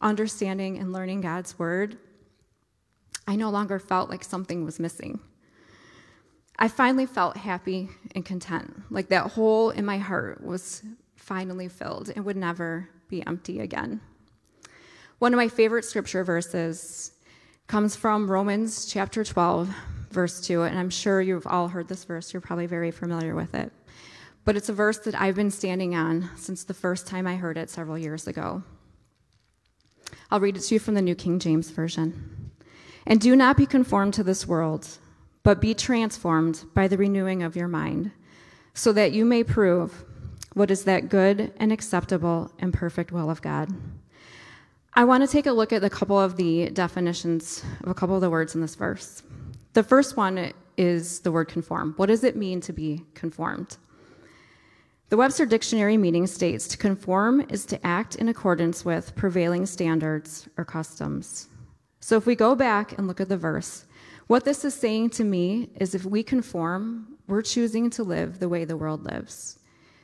understanding 0.00 0.78
and 0.78 0.92
learning 0.92 1.22
God's 1.22 1.58
word, 1.58 1.98
I 3.26 3.36
no 3.36 3.50
longer 3.50 3.78
felt 3.78 4.08
like 4.08 4.24
something 4.24 4.64
was 4.64 4.78
missing. 4.78 5.20
I 6.58 6.68
finally 6.68 7.06
felt 7.06 7.36
happy 7.36 7.88
and 8.14 8.24
content, 8.24 8.82
like 8.90 9.08
that 9.08 9.32
hole 9.32 9.70
in 9.70 9.84
my 9.84 9.98
heart 9.98 10.42
was 10.42 10.82
finally 11.14 11.68
filled 11.68 12.10
and 12.14 12.24
would 12.24 12.36
never 12.36 12.88
be 13.08 13.24
empty 13.26 13.60
again. 13.60 14.00
One 15.18 15.34
of 15.34 15.36
my 15.36 15.48
favorite 15.48 15.84
scripture 15.84 16.24
verses 16.24 17.12
comes 17.68 17.94
from 17.94 18.30
Romans 18.30 18.86
chapter 18.86 19.22
12, 19.22 19.68
verse 20.10 20.40
2. 20.40 20.62
And 20.62 20.78
I'm 20.78 20.88
sure 20.88 21.20
you've 21.20 21.46
all 21.46 21.68
heard 21.68 21.86
this 21.86 22.04
verse, 22.04 22.32
you're 22.32 22.40
probably 22.40 22.66
very 22.66 22.90
familiar 22.90 23.34
with 23.34 23.54
it. 23.54 23.70
but 24.48 24.56
it's 24.56 24.70
a 24.70 24.72
verse 24.72 24.96
that 25.00 25.14
I've 25.14 25.34
been 25.34 25.50
standing 25.50 25.94
on 25.94 26.30
since 26.36 26.64
the 26.64 26.72
first 26.72 27.06
time 27.06 27.26
I 27.26 27.36
heard 27.36 27.58
it 27.58 27.68
several 27.68 27.98
years 27.98 28.26
ago. 28.26 28.62
I'll 30.30 30.40
read 30.40 30.56
it 30.56 30.60
to 30.60 30.74
you 30.74 30.78
from 30.78 30.94
the 30.94 31.02
New 31.02 31.14
King 31.14 31.38
James 31.38 31.68
Version. 31.68 32.50
And 33.06 33.20
do 33.20 33.36
not 33.36 33.58
be 33.58 33.66
conformed 33.66 34.14
to 34.14 34.24
this 34.24 34.46
world, 34.46 34.88
but 35.42 35.60
be 35.60 35.74
transformed 35.74 36.64
by 36.72 36.88
the 36.88 36.96
renewing 36.96 37.42
of 37.42 37.56
your 37.56 37.68
mind, 37.68 38.10
so 38.72 38.90
that 38.94 39.12
you 39.12 39.26
may 39.26 39.44
prove 39.44 40.02
what 40.54 40.70
is 40.70 40.84
that 40.84 41.10
good 41.10 41.52
and 41.58 41.70
acceptable 41.70 42.50
and 42.58 42.72
perfect 42.72 43.12
will 43.12 43.28
of 43.28 43.42
God. 43.42 43.68
I 44.98 45.04
want 45.04 45.22
to 45.22 45.28
take 45.28 45.46
a 45.46 45.52
look 45.52 45.72
at 45.72 45.84
a 45.84 45.88
couple 45.88 46.18
of 46.18 46.34
the 46.34 46.70
definitions 46.70 47.62
of 47.84 47.88
a 47.88 47.94
couple 47.94 48.16
of 48.16 48.20
the 48.20 48.30
words 48.30 48.56
in 48.56 48.60
this 48.60 48.74
verse. 48.74 49.22
The 49.74 49.84
first 49.84 50.16
one 50.16 50.52
is 50.76 51.20
the 51.20 51.30
word 51.30 51.46
conform. 51.46 51.94
What 51.98 52.06
does 52.06 52.24
it 52.24 52.34
mean 52.34 52.60
to 52.62 52.72
be 52.72 53.04
conformed? 53.14 53.76
The 55.10 55.16
Webster 55.16 55.46
Dictionary 55.46 55.96
meaning 55.96 56.26
states 56.26 56.66
to 56.66 56.76
conform 56.76 57.46
is 57.48 57.64
to 57.66 57.86
act 57.86 58.16
in 58.16 58.28
accordance 58.28 58.84
with 58.84 59.14
prevailing 59.14 59.66
standards 59.66 60.48
or 60.56 60.64
customs. 60.64 61.46
So 62.00 62.16
if 62.16 62.26
we 62.26 62.34
go 62.34 62.56
back 62.56 62.98
and 62.98 63.06
look 63.06 63.20
at 63.20 63.28
the 63.28 63.36
verse, 63.36 63.86
what 64.26 64.44
this 64.44 64.64
is 64.64 64.74
saying 64.74 65.10
to 65.10 65.22
me 65.22 65.70
is 65.76 65.94
if 65.94 66.06
we 66.06 66.24
conform, 66.24 67.18
we're 67.28 67.42
choosing 67.42 67.88
to 67.90 68.02
live 68.02 68.40
the 68.40 68.48
way 68.48 68.64
the 68.64 68.76
world 68.76 69.04
lives, 69.04 69.60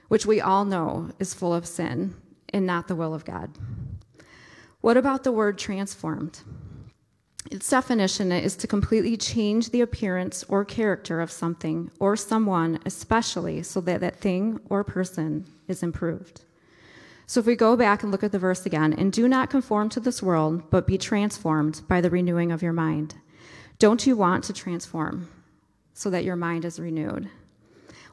which 0.06 0.24
we 0.24 0.40
all 0.40 0.64
know 0.64 1.10
is 1.18 1.34
full 1.34 1.52
of 1.52 1.66
sin 1.66 2.14
and 2.50 2.64
not 2.64 2.86
the 2.86 2.94
will 2.94 3.12
of 3.12 3.24
God. 3.24 3.50
What 4.84 4.98
about 4.98 5.24
the 5.24 5.32
word 5.32 5.56
transformed? 5.56 6.40
Its 7.50 7.70
definition 7.70 8.30
is 8.30 8.54
to 8.56 8.66
completely 8.66 9.16
change 9.16 9.70
the 9.70 9.80
appearance 9.80 10.44
or 10.46 10.62
character 10.62 11.22
of 11.22 11.30
something 11.30 11.90
or 12.00 12.16
someone, 12.16 12.78
especially 12.84 13.62
so 13.62 13.80
that 13.80 14.02
that 14.02 14.16
thing 14.20 14.60
or 14.68 14.84
person 14.84 15.46
is 15.68 15.82
improved. 15.82 16.42
So 17.24 17.40
if 17.40 17.46
we 17.46 17.56
go 17.56 17.78
back 17.78 18.02
and 18.02 18.12
look 18.12 18.22
at 18.22 18.30
the 18.30 18.38
verse 18.38 18.66
again, 18.66 18.92
and 18.92 19.10
do 19.10 19.26
not 19.26 19.48
conform 19.48 19.88
to 19.88 20.00
this 20.00 20.22
world, 20.22 20.68
but 20.68 20.86
be 20.86 20.98
transformed 20.98 21.80
by 21.88 22.02
the 22.02 22.10
renewing 22.10 22.52
of 22.52 22.60
your 22.60 22.74
mind. 22.74 23.14
Don't 23.78 24.06
you 24.06 24.18
want 24.18 24.44
to 24.44 24.52
transform 24.52 25.30
so 25.94 26.10
that 26.10 26.24
your 26.24 26.36
mind 26.36 26.66
is 26.66 26.78
renewed? 26.78 27.30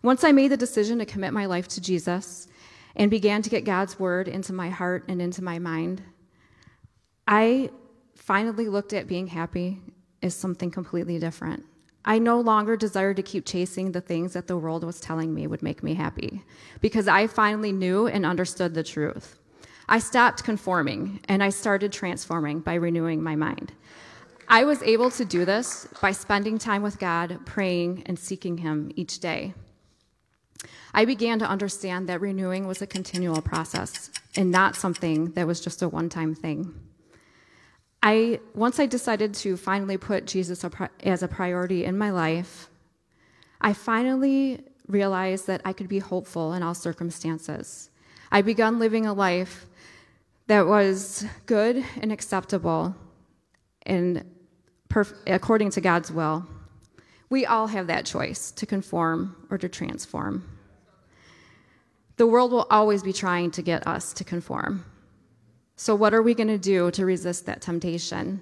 Once 0.03 0.23
I 0.23 0.31
made 0.31 0.51
the 0.51 0.55
decision 0.55 0.99
to 0.99 1.05
commit 1.05 1.33
my 1.33 1.47
life 1.47 1.67
to 1.67 1.81
Jesus 1.81 2.47
and 2.95 3.11
began 3.11 3.41
to 3.41 3.49
get 3.49 3.65
God's 3.65 3.99
word 3.99 4.29
into 4.29 4.53
my 4.53 4.69
heart 4.69 5.03
and 5.09 5.21
into 5.21 5.43
my 5.43 5.59
mind, 5.59 6.01
I 7.27 7.69
finally 8.15 8.67
looked 8.67 8.93
at 8.93 9.07
being 9.07 9.27
happy 9.27 9.79
as 10.21 10.33
something 10.35 10.71
completely 10.71 11.19
different. 11.19 11.65
I 12.03 12.17
no 12.17 12.39
longer 12.39 12.75
desired 12.75 13.17
to 13.17 13.23
keep 13.23 13.45
chasing 13.45 13.91
the 13.91 14.01
things 14.01 14.33
that 14.33 14.47
the 14.47 14.57
world 14.57 14.83
was 14.83 14.99
telling 14.99 15.33
me 15.33 15.45
would 15.45 15.61
make 15.61 15.83
me 15.83 15.93
happy 15.93 16.43
because 16.79 17.07
I 17.07 17.27
finally 17.27 17.71
knew 17.71 18.07
and 18.07 18.25
understood 18.25 18.73
the 18.73 18.83
truth. 18.83 19.39
I 19.87 19.99
stopped 19.99 20.43
conforming 20.43 21.19
and 21.27 21.43
I 21.43 21.49
started 21.49 21.91
transforming 21.91 22.61
by 22.61 22.75
renewing 22.75 23.21
my 23.21 23.35
mind. 23.35 23.73
I 24.47 24.63
was 24.65 24.81
able 24.83 25.11
to 25.11 25.25
do 25.25 25.45
this 25.45 25.87
by 26.01 26.11
spending 26.11 26.57
time 26.57 26.81
with 26.81 26.99
God, 26.99 27.39
praying, 27.45 28.03
and 28.05 28.17
seeking 28.17 28.57
Him 28.57 28.91
each 28.95 29.19
day. 29.19 29.53
I 30.93 31.05
began 31.05 31.39
to 31.39 31.47
understand 31.47 32.09
that 32.09 32.19
renewing 32.19 32.67
was 32.67 32.81
a 32.81 32.87
continual 32.87 33.41
process 33.41 34.11
and 34.35 34.51
not 34.51 34.75
something 34.75 35.31
that 35.31 35.47
was 35.47 35.61
just 35.61 35.81
a 35.81 35.87
one 35.87 36.09
time 36.09 36.35
thing. 36.35 36.73
I 38.03 38.39
once 38.55 38.79
I 38.79 38.87
decided 38.87 39.33
to 39.35 39.57
finally 39.57 39.97
put 39.97 40.25
Jesus 40.25 40.65
as 41.03 41.23
a 41.23 41.27
priority 41.27 41.85
in 41.85 41.97
my 41.97 42.09
life, 42.09 42.69
I 43.59 43.73
finally 43.73 44.63
realized 44.87 45.47
that 45.47 45.61
I 45.63 45.73
could 45.73 45.87
be 45.87 45.99
hopeful 45.99 46.53
in 46.53 46.63
all 46.63 46.73
circumstances. 46.73 47.89
I 48.31 48.41
began 48.41 48.79
living 48.79 49.05
a 49.05 49.13
life 49.13 49.67
that 50.47 50.65
was 50.65 51.25
good 51.45 51.83
and 52.01 52.11
acceptable 52.11 52.95
and 53.83 54.25
perf- 54.89 55.15
according 55.27 55.69
to 55.71 55.81
God's 55.81 56.11
will. 56.11 56.47
We 57.29 57.45
all 57.45 57.67
have 57.67 57.87
that 57.87 58.05
choice 58.05 58.51
to 58.51 58.65
conform 58.65 59.35
or 59.49 59.57
to 59.57 59.69
transform. 59.69 60.43
The 62.17 62.27
world 62.27 62.51
will 62.51 62.67
always 62.69 63.03
be 63.03 63.13
trying 63.13 63.51
to 63.51 63.61
get 63.61 63.87
us 63.87 64.11
to 64.13 64.23
conform. 64.23 64.85
So, 65.81 65.95
what 65.95 66.13
are 66.13 66.21
we 66.21 66.35
going 66.35 66.47
to 66.47 66.59
do 66.59 66.91
to 66.91 67.07
resist 67.07 67.47
that 67.47 67.59
temptation? 67.59 68.39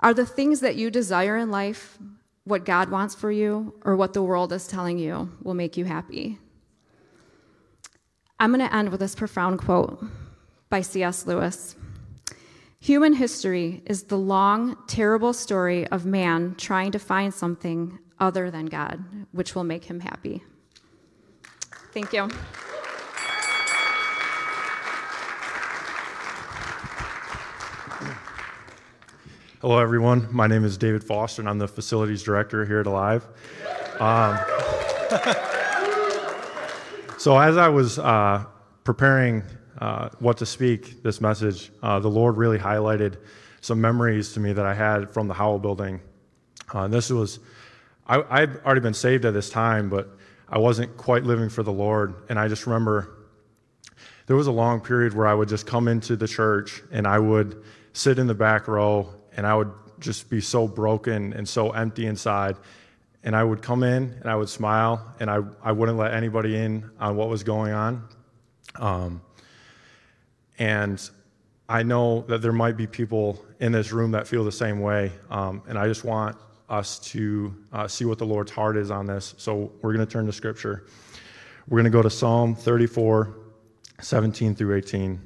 Are 0.00 0.12
the 0.12 0.26
things 0.26 0.60
that 0.60 0.76
you 0.76 0.90
desire 0.90 1.38
in 1.38 1.50
life 1.50 1.96
what 2.44 2.66
God 2.66 2.90
wants 2.90 3.14
for 3.14 3.32
you, 3.32 3.72
or 3.82 3.96
what 3.96 4.12
the 4.12 4.22
world 4.22 4.52
is 4.52 4.66
telling 4.66 4.98
you 4.98 5.30
will 5.42 5.54
make 5.54 5.78
you 5.78 5.86
happy? 5.86 6.38
I'm 8.38 8.52
going 8.52 8.60
to 8.60 8.76
end 8.76 8.90
with 8.90 9.00
this 9.00 9.14
profound 9.14 9.60
quote 9.60 10.04
by 10.68 10.82
C.S. 10.82 11.26
Lewis 11.26 11.76
Human 12.80 13.14
history 13.14 13.82
is 13.86 14.02
the 14.02 14.18
long, 14.18 14.76
terrible 14.88 15.32
story 15.32 15.88
of 15.88 16.04
man 16.04 16.56
trying 16.58 16.92
to 16.92 16.98
find 16.98 17.32
something 17.32 17.98
other 18.20 18.50
than 18.50 18.66
God, 18.66 19.02
which 19.32 19.54
will 19.54 19.64
make 19.64 19.84
him 19.84 20.00
happy. 20.00 20.42
Thank 21.94 22.12
you. 22.12 22.28
Hello, 29.62 29.78
everyone. 29.78 30.26
My 30.32 30.48
name 30.48 30.64
is 30.64 30.76
David 30.76 31.04
Foster, 31.04 31.40
and 31.40 31.48
I'm 31.48 31.58
the 31.58 31.68
facilities 31.68 32.24
director 32.24 32.64
here 32.64 32.80
at 32.80 32.86
Alive. 32.88 33.24
Um, 34.00 34.36
so, 37.16 37.38
as 37.38 37.56
I 37.56 37.68
was 37.68 38.00
uh, 38.00 38.44
preparing 38.82 39.44
uh, 39.78 40.08
what 40.18 40.38
to 40.38 40.46
speak 40.46 41.04
this 41.04 41.20
message, 41.20 41.70
uh, 41.80 42.00
the 42.00 42.08
Lord 42.08 42.38
really 42.38 42.58
highlighted 42.58 43.18
some 43.60 43.80
memories 43.80 44.32
to 44.32 44.40
me 44.40 44.52
that 44.52 44.66
I 44.66 44.74
had 44.74 45.14
from 45.14 45.28
the 45.28 45.34
Howell 45.34 45.60
building. 45.60 46.00
Uh, 46.74 46.88
this 46.88 47.10
was, 47.10 47.38
I, 48.08 48.20
I'd 48.30 48.56
already 48.64 48.80
been 48.80 48.94
saved 48.94 49.24
at 49.26 49.32
this 49.32 49.48
time, 49.48 49.88
but 49.88 50.08
I 50.48 50.58
wasn't 50.58 50.96
quite 50.96 51.22
living 51.22 51.48
for 51.48 51.62
the 51.62 51.70
Lord. 51.70 52.16
And 52.28 52.36
I 52.36 52.48
just 52.48 52.66
remember 52.66 53.14
there 54.26 54.34
was 54.34 54.48
a 54.48 54.52
long 54.52 54.80
period 54.80 55.14
where 55.14 55.28
I 55.28 55.34
would 55.34 55.48
just 55.48 55.68
come 55.68 55.86
into 55.86 56.16
the 56.16 56.26
church 56.26 56.82
and 56.90 57.06
I 57.06 57.20
would 57.20 57.62
sit 57.92 58.18
in 58.18 58.26
the 58.26 58.34
back 58.34 58.66
row 58.66 59.14
and 59.36 59.46
I 59.46 59.54
would 59.54 59.72
just 59.98 60.28
be 60.28 60.40
so 60.40 60.68
broken 60.68 61.32
and 61.32 61.48
so 61.48 61.70
empty 61.70 62.06
inside. 62.06 62.56
And 63.24 63.36
I 63.36 63.44
would 63.44 63.62
come 63.62 63.82
in 63.82 64.16
and 64.20 64.26
I 64.26 64.34
would 64.34 64.48
smile 64.48 65.14
and 65.20 65.30
I, 65.30 65.40
I 65.62 65.72
wouldn't 65.72 65.96
let 65.96 66.12
anybody 66.12 66.56
in 66.56 66.90
on 66.98 67.16
what 67.16 67.28
was 67.28 67.44
going 67.44 67.72
on. 67.72 68.08
Um, 68.76 69.22
and 70.58 71.10
I 71.68 71.82
know 71.82 72.22
that 72.22 72.42
there 72.42 72.52
might 72.52 72.76
be 72.76 72.86
people 72.86 73.44
in 73.60 73.72
this 73.72 73.92
room 73.92 74.10
that 74.10 74.26
feel 74.26 74.44
the 74.44 74.52
same 74.52 74.80
way. 74.80 75.12
Um, 75.30 75.62
and 75.68 75.78
I 75.78 75.86
just 75.86 76.04
want 76.04 76.36
us 76.68 76.98
to 76.98 77.54
uh, 77.72 77.86
see 77.86 78.04
what 78.04 78.18
the 78.18 78.26
Lord's 78.26 78.50
heart 78.50 78.76
is 78.76 78.90
on 78.90 79.06
this. 79.06 79.34
So 79.38 79.72
we're 79.82 79.94
going 79.94 80.04
to 80.04 80.12
turn 80.12 80.26
to 80.26 80.32
Scripture. 80.32 80.86
We're 81.68 81.76
going 81.76 81.90
to 81.90 81.96
go 81.96 82.02
to 82.02 82.10
Psalm 82.10 82.54
34, 82.56 83.36
17 84.00 84.54
through 84.54 84.76
18. 84.76 85.20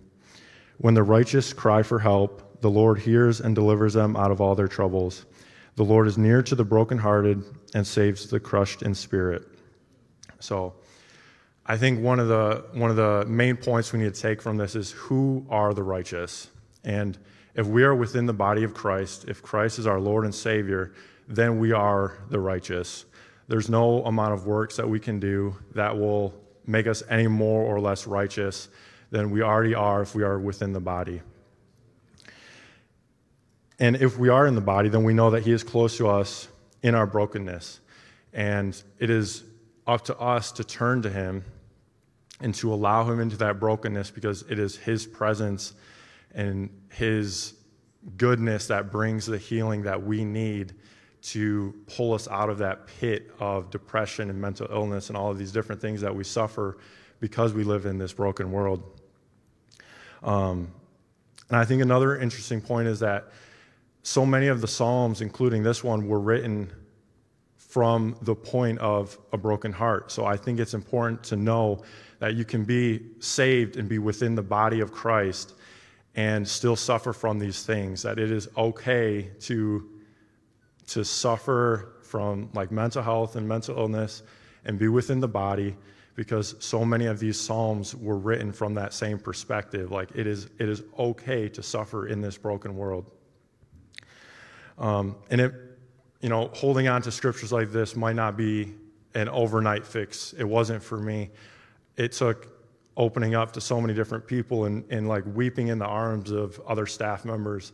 When 0.78 0.94
the 0.94 1.02
righteous 1.02 1.52
cry 1.52 1.82
for 1.82 1.98
help, 1.98 2.45
the 2.60 2.70
Lord 2.70 2.98
hears 2.98 3.40
and 3.40 3.54
delivers 3.54 3.94
them 3.94 4.16
out 4.16 4.30
of 4.30 4.40
all 4.40 4.54
their 4.54 4.68
troubles. 4.68 5.26
The 5.76 5.84
Lord 5.84 6.06
is 6.06 6.16
near 6.16 6.42
to 6.42 6.54
the 6.54 6.64
brokenhearted 6.64 7.44
and 7.75 7.86
saves 7.86 8.28
the 8.28 8.40
crushed 8.40 8.82
in 8.82 8.94
spirit. 8.94 9.46
So, 10.40 10.75
I 11.68 11.76
think 11.76 12.00
one 12.00 12.20
of 12.20 12.28
the 12.28 12.64
one 12.72 12.90
of 12.90 12.96
the 12.96 13.25
main 13.26 13.56
points 13.56 13.92
we 13.92 13.98
need 13.98 14.14
to 14.14 14.20
take 14.20 14.40
from 14.40 14.56
this 14.56 14.76
is 14.76 14.92
who 14.92 15.44
are 15.50 15.75
the 15.75 15.82
righteous? 15.82 16.48
And 16.84 17.18
if 17.54 17.66
we 17.66 17.82
are 17.82 17.94
within 17.94 18.26
the 18.26 18.32
body 18.32 18.62
of 18.62 18.72
Christ, 18.72 19.25
if 19.26 19.42
Christ 19.42 19.78
is 19.78 19.86
our 19.86 19.98
Lord 19.98 20.25
and 20.25 20.34
Savior, 20.34 20.92
then 21.26 21.58
we 21.58 21.72
are 21.72 22.18
the 22.30 22.38
righteous. 22.38 23.04
There's 23.48 23.68
no 23.68 24.04
amount 24.04 24.34
of 24.34 24.46
works 24.46 24.76
that 24.76 24.88
we 24.88 25.00
can 25.00 25.18
do 25.18 25.56
that 25.75 25.96
will 25.96 26.34
make 26.66 26.86
us 26.86 27.02
any 27.08 27.26
more 27.26 27.62
or 27.62 27.80
less 27.80 28.06
righteous 28.06 28.68
than 29.10 29.30
we 29.30 29.42
already 29.42 29.75
are 29.75 30.02
if 30.02 30.14
we 30.14 30.22
are 30.22 30.38
within 30.38 30.72
the 30.72 30.80
body. 30.80 31.22
And 33.78 33.97
if 33.97 34.18
we 34.18 34.28
are 34.28 34.47
in 34.47 34.54
the 34.54 34.61
body, 34.61 34.88
then 34.88 35.04
we 35.04 35.12
know 35.14 35.30
that 35.30 35.42
He 35.45 35.52
is 35.52 35.62
close 35.62 35.97
to 35.99 36.09
us 36.09 36.49
in 36.83 36.95
our 36.95 37.06
brokenness. 37.06 37.80
And 38.33 38.80
it 38.99 39.11
is 39.11 39.45
up 39.87 40.04
to 40.04 40.18
us 40.18 40.52
to 40.52 40.64
turn 40.64 41.02
to 41.02 41.11
Him 41.11 41.45
and 42.40 42.54
to 42.56 42.73
allow 42.73 43.11
Him 43.11 43.21
into 43.21 43.37
that 43.38 43.61
brokenness 43.61 44.11
because 44.11 44.42
it 44.49 44.59
is 44.59 44.76
His 44.76 45.06
presence 45.06 45.75
and 46.35 46.71
His 46.90 47.54
goodness 48.16 48.68
that 48.68 48.90
brings 48.90 49.26
the 49.26 49.38
healing 49.38 49.83
that 49.83 50.02
we 50.02 50.25
need 50.25 50.75
to 51.23 51.75
pull 51.88 52.12
us 52.12 52.28
out 52.28 52.49
of 52.49 52.59
that 52.59 52.87
pit 52.87 53.33
of 53.40 53.71
depression 53.71 54.30
and 54.30 54.40
mental 54.40 54.68
illness 54.71 55.09
and 55.09 55.16
all 55.16 55.30
of 55.30 55.38
these 55.38 55.50
different 55.50 55.80
things 55.80 56.00
that 56.00 56.14
we 56.14 56.23
suffer 56.23 56.78
because 57.18 57.52
we 57.52 57.64
live 57.64 57.85
in 57.85 57.99
this 57.99 58.12
broken 58.12 58.52
world. 58.52 58.83
Um, 60.23 60.73
and 61.49 61.59
I 61.59 61.64
think 61.64 61.83
another 61.83 62.16
interesting 62.16 62.61
point 62.61 62.87
is 62.87 63.00
that 63.00 63.33
so 64.06 64.25
many 64.25 64.46
of 64.46 64.60
the 64.60 64.68
Psalms, 64.68 65.20
including 65.20 65.64
this 65.64 65.82
one, 65.82 66.06
were 66.06 66.20
written 66.20 66.70
from 67.56 68.16
the 68.22 68.36
point 68.36 68.78
of 68.78 69.18
a 69.32 69.36
broken 69.36 69.72
heart. 69.72 70.12
So 70.12 70.25
I 70.25 70.36
think 70.36 70.60
it's 70.60 70.75
important 70.75 71.25
to 71.25 71.34
know 71.34 71.82
that 72.20 72.36
you 72.36 72.44
can 72.44 72.64
be 72.64 73.00
saved 73.18 73.76
and 73.76 73.88
be 73.88 73.98
within 73.98 74.36
the 74.36 74.44
body 74.44 74.78
of 74.78 74.92
Christ 74.92 75.54
and 76.14 76.46
still 76.46 76.76
suffer 76.76 77.12
from 77.12 77.40
these 77.40 77.64
things, 77.64 78.02
that 78.02 78.20
it 78.20 78.30
is 78.30 78.48
okay 78.56 79.28
to, 79.40 79.90
to 80.86 81.04
suffer 81.04 81.96
from 82.00 82.48
like 82.54 82.70
mental 82.70 83.02
health 83.02 83.34
and 83.34 83.48
mental 83.48 83.76
illness 83.76 84.22
and 84.66 84.78
be 84.78 84.86
within 84.86 85.18
the 85.18 85.28
body 85.28 85.75
because 86.14 86.54
so 86.60 86.84
many 86.84 87.06
of 87.06 87.18
these 87.18 87.40
psalms 87.40 87.92
were 87.92 88.16
written 88.16 88.52
from 88.52 88.75
that 88.75 88.94
same 88.94 89.18
perspective 89.18 89.90
like 89.90 90.08
it 90.14 90.28
is 90.28 90.48
it 90.58 90.68
is 90.68 90.82
okay 90.96 91.48
to 91.48 91.62
suffer 91.62 92.06
in 92.06 92.20
this 92.20 92.38
broken 92.38 92.76
world 92.76 93.10
um, 94.78 95.16
and 95.30 95.40
it 95.40 95.54
you 96.21 96.28
know 96.28 96.50
holding 96.54 96.88
on 96.88 97.02
to 97.02 97.12
scriptures 97.12 97.52
like 97.52 97.71
this 97.71 97.97
might 97.97 98.16
not 98.16 98.37
be 98.37 98.75
an 99.14 99.28
overnight 99.28 99.87
fix 99.87 100.33
it 100.35 100.45
wasn't 100.45 100.83
for 100.83 100.99
me 100.99 101.30
it 101.97 102.12
took 102.12 102.49
opening 102.97 103.35
up 103.35 103.52
to 103.52 103.61
so 103.61 103.80
many 103.80 103.92
different 103.92 104.26
people 104.26 104.64
and, 104.64 104.85
and 104.90 105.09
like 105.09 105.25
weeping 105.35 105.68
in 105.68 105.78
the 105.78 105.85
arms 105.87 106.30
of 106.30 106.61
other 106.66 106.87
staff 106.87 107.25
members 107.25 107.73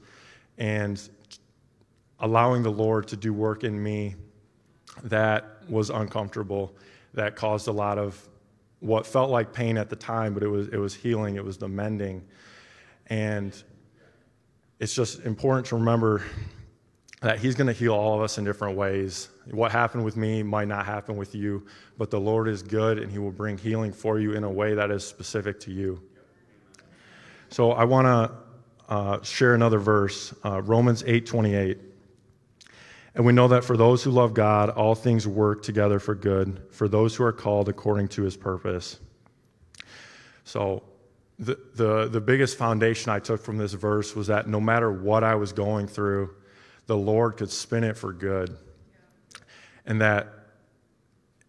and 0.59 1.09
allowing 2.21 2.63
the 2.63 2.71
Lord 2.71 3.07
to 3.09 3.17
do 3.17 3.33
work 3.33 3.65
in 3.65 3.81
me 3.81 4.17
that 5.05 5.63
was 5.69 5.91
uncomfortable, 5.91 6.75
that 7.15 7.37
caused 7.37 7.69
a 7.69 7.73
lot 7.73 7.99
of 7.99 8.29
what 8.81 9.07
felt 9.07 9.31
like 9.31 9.53
pain 9.53 9.79
at 9.79 9.89
the 9.89 9.97
time, 9.97 10.35
but 10.35 10.43
it 10.43 10.49
was, 10.49 10.69
it 10.69 10.77
was 10.77 10.95
healing, 10.95 11.37
it 11.37 11.45
was 11.45 11.57
the 11.57 11.69
mending. 11.69 12.23
And 13.07 13.61
it's 14.81 14.95
just 14.95 15.21
important 15.21 15.67
to 15.69 15.77
remember 15.77 16.23
that 17.23 17.39
He's 17.39 17.55
going 17.55 17.69
to 17.69 17.73
heal 17.73 17.95
all 17.95 18.17
of 18.17 18.21
us 18.21 18.37
in 18.39 18.45
different 18.45 18.77
ways. 18.77 19.29
What 19.51 19.73
happened 19.73 20.05
with 20.05 20.17
me 20.17 20.43
might 20.43 20.69
not 20.69 20.85
happen 20.85 21.17
with 21.17 21.35
you, 21.35 21.67
but 21.97 22.11
the 22.11 22.21
Lord 22.21 22.49
is 22.49 22.63
good 22.63 22.99
and 22.99 23.11
He 23.11 23.19
will 23.19 23.33
bring 23.33 23.57
healing 23.57 23.93
for 23.93 24.19
you 24.19 24.33
in 24.33 24.45
a 24.45 24.51
way 24.51 24.75
that 24.75 24.91
is 24.91 25.07
specific 25.07 25.61
to 25.61 25.73
you. 25.73 26.03
So 27.49 27.73
I 27.73 27.85
want 27.85 28.07
to 28.07 28.93
uh, 28.93 29.23
share 29.23 29.55
another 29.55 29.79
verse, 29.79 30.35
uh, 30.45 30.61
Romans 30.63 31.05
8 31.07 31.25
28. 31.25 31.79
And 33.15 33.27
we 33.27 33.33
know 33.33 33.49
that 33.49 33.63
for 33.63 33.77
those 33.77 34.03
who 34.03 34.11
love 34.11 34.33
God, 34.33 34.71
all 34.71 34.95
things 34.95 35.29
work 35.29 35.63
together 35.63 35.99
for 35.99 36.15
good, 36.15 36.63
for 36.71 36.89
those 36.89 37.15
who 37.15 37.25
are 37.25 37.33
called 37.33 37.69
according 37.69 38.09
to 38.09 38.23
his 38.23 38.37
purpose. 38.37 38.99
So, 40.45 40.83
the, 41.39 41.59
the, 41.75 42.09
the 42.09 42.21
biggest 42.21 42.57
foundation 42.57 43.11
I 43.11 43.19
took 43.19 43.43
from 43.43 43.59
this 43.59 43.73
verse 43.73 44.15
was 44.15 44.29
that 44.29 44.49
no 44.49 44.61
matter 44.61 44.93
what 44.93 45.25
I 45.25 45.35
was 45.35 45.53
going 45.53 45.89
through, 45.89 46.35
the 46.87 46.97
Lord 46.97 47.37
could 47.37 47.51
spin 47.51 47.85
it 47.85 47.97
for 47.97 48.13
good. 48.13 48.57
And 49.87 50.01
that 50.01 50.29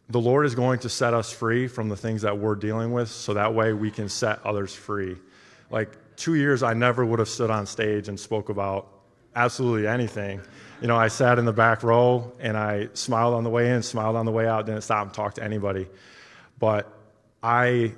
the 0.10 0.20
Lord 0.20 0.46
is 0.46 0.56
going 0.56 0.80
to 0.80 0.90
set 0.90 1.14
us 1.14 1.32
free 1.32 1.68
from 1.68 1.90
the 1.90 1.96
things 1.96 2.22
that 2.22 2.38
we're 2.38 2.56
dealing 2.56 2.92
with 2.92 3.10
so 3.10 3.34
that 3.34 3.54
way 3.54 3.74
we 3.74 3.90
can 3.90 4.10
set 4.10 4.44
others 4.46 4.74
free. 4.76 5.18
Like 5.70 5.90
two 6.16 6.36
years, 6.36 6.62
I 6.62 6.74
never 6.74 7.06
would 7.06 7.20
have 7.20 7.30
stood 7.30 7.50
on 7.50 7.66
stage 7.66 8.10
and 8.10 8.20
spoke 8.20 8.50
about 8.50 8.90
absolutely 9.36 9.88
anything. 9.88 10.42
You 10.82 10.88
know, 10.88 10.98
I 10.98 11.08
sat 11.08 11.40
in 11.40 11.46
the 11.46 11.54
back 11.54 11.84
row 11.84 12.32
and 12.40 12.58
I 12.58 12.90
smiled 12.94 13.34
on 13.34 13.44
the 13.44 13.50
way 13.50 13.72
in, 13.72 13.82
smiled 13.82 14.16
on 14.16 14.26
the 14.26 14.32
way 14.32 14.48
out, 14.48 14.66
didn't 14.66 14.82
stop 14.82 15.06
and 15.06 15.14
talk 15.14 15.36
to 15.36 15.44
anybody. 15.44 15.88
But 16.60 16.92
I, 17.42 17.94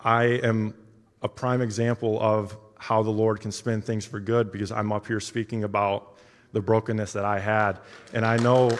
I 0.00 0.24
am 0.24 0.74
a 1.22 1.28
prime 1.28 1.62
example 1.62 2.20
of 2.20 2.56
how 2.78 3.02
the 3.02 3.10
Lord 3.10 3.40
can 3.40 3.52
spin 3.52 3.80
things 3.80 4.04
for 4.04 4.20
good 4.20 4.50
because 4.50 4.72
I'm 4.72 4.92
up 4.92 5.06
here 5.06 5.20
speaking 5.20 5.64
about 5.64 6.18
the 6.54 6.62
brokenness 6.62 7.12
that 7.12 7.26
I 7.26 7.38
had. 7.38 7.78
And 8.14 8.24
I 8.24 8.38
know, 8.38 8.70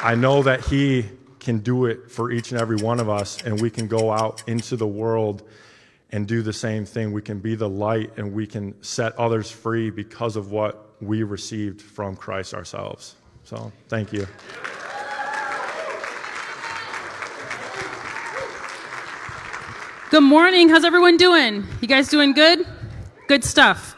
I 0.00 0.14
know 0.14 0.44
that 0.44 0.60
He 0.60 1.06
can 1.40 1.58
do 1.58 1.86
it 1.86 2.10
for 2.10 2.30
each 2.30 2.52
and 2.52 2.60
every 2.60 2.76
one 2.76 3.00
of 3.00 3.08
us, 3.08 3.42
and 3.42 3.60
we 3.60 3.70
can 3.70 3.88
go 3.88 4.12
out 4.12 4.44
into 4.46 4.76
the 4.76 4.86
world 4.86 5.42
and 6.10 6.26
do 6.26 6.42
the 6.42 6.52
same 6.52 6.84
thing. 6.84 7.12
We 7.12 7.22
can 7.22 7.40
be 7.40 7.54
the 7.54 7.68
light 7.68 8.12
and 8.16 8.32
we 8.32 8.46
can 8.46 8.80
set 8.82 9.18
others 9.18 9.50
free 9.50 9.90
because 9.90 10.36
of 10.36 10.52
what 10.52 10.90
we 11.00 11.22
received 11.22 11.80
from 11.80 12.16
Christ 12.16 12.54
ourselves. 12.54 13.16
So, 13.44 13.72
thank 13.88 14.12
you. 14.12 14.26
Good 20.10 20.22
morning. 20.22 20.70
How's 20.70 20.84
everyone 20.84 21.18
doing? 21.18 21.66
You 21.80 21.88
guys 21.88 22.08
doing 22.08 22.32
good? 22.32 22.66
Good 23.26 23.44
stuff. 23.44 23.97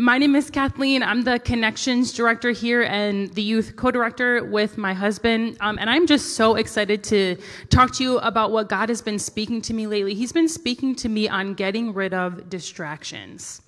My 0.00 0.16
name 0.16 0.34
is 0.34 0.48
Kathleen. 0.48 1.02
I'm 1.02 1.24
the 1.24 1.38
connections 1.38 2.14
director 2.14 2.52
here 2.52 2.84
and 2.84 3.28
the 3.34 3.42
youth 3.42 3.76
co 3.76 3.90
director 3.90 4.42
with 4.42 4.78
my 4.78 4.94
husband. 4.94 5.58
Um, 5.60 5.78
and 5.78 5.90
I'm 5.90 6.06
just 6.06 6.36
so 6.36 6.54
excited 6.54 7.04
to 7.04 7.36
talk 7.68 7.92
to 7.96 8.02
you 8.02 8.18
about 8.20 8.50
what 8.50 8.70
God 8.70 8.88
has 8.88 9.02
been 9.02 9.18
speaking 9.18 9.60
to 9.60 9.74
me 9.74 9.86
lately. 9.86 10.14
He's 10.14 10.32
been 10.32 10.48
speaking 10.48 10.94
to 10.94 11.10
me 11.10 11.28
on 11.28 11.52
getting 11.52 11.92
rid 11.92 12.14
of 12.14 12.48
distractions 12.48 13.60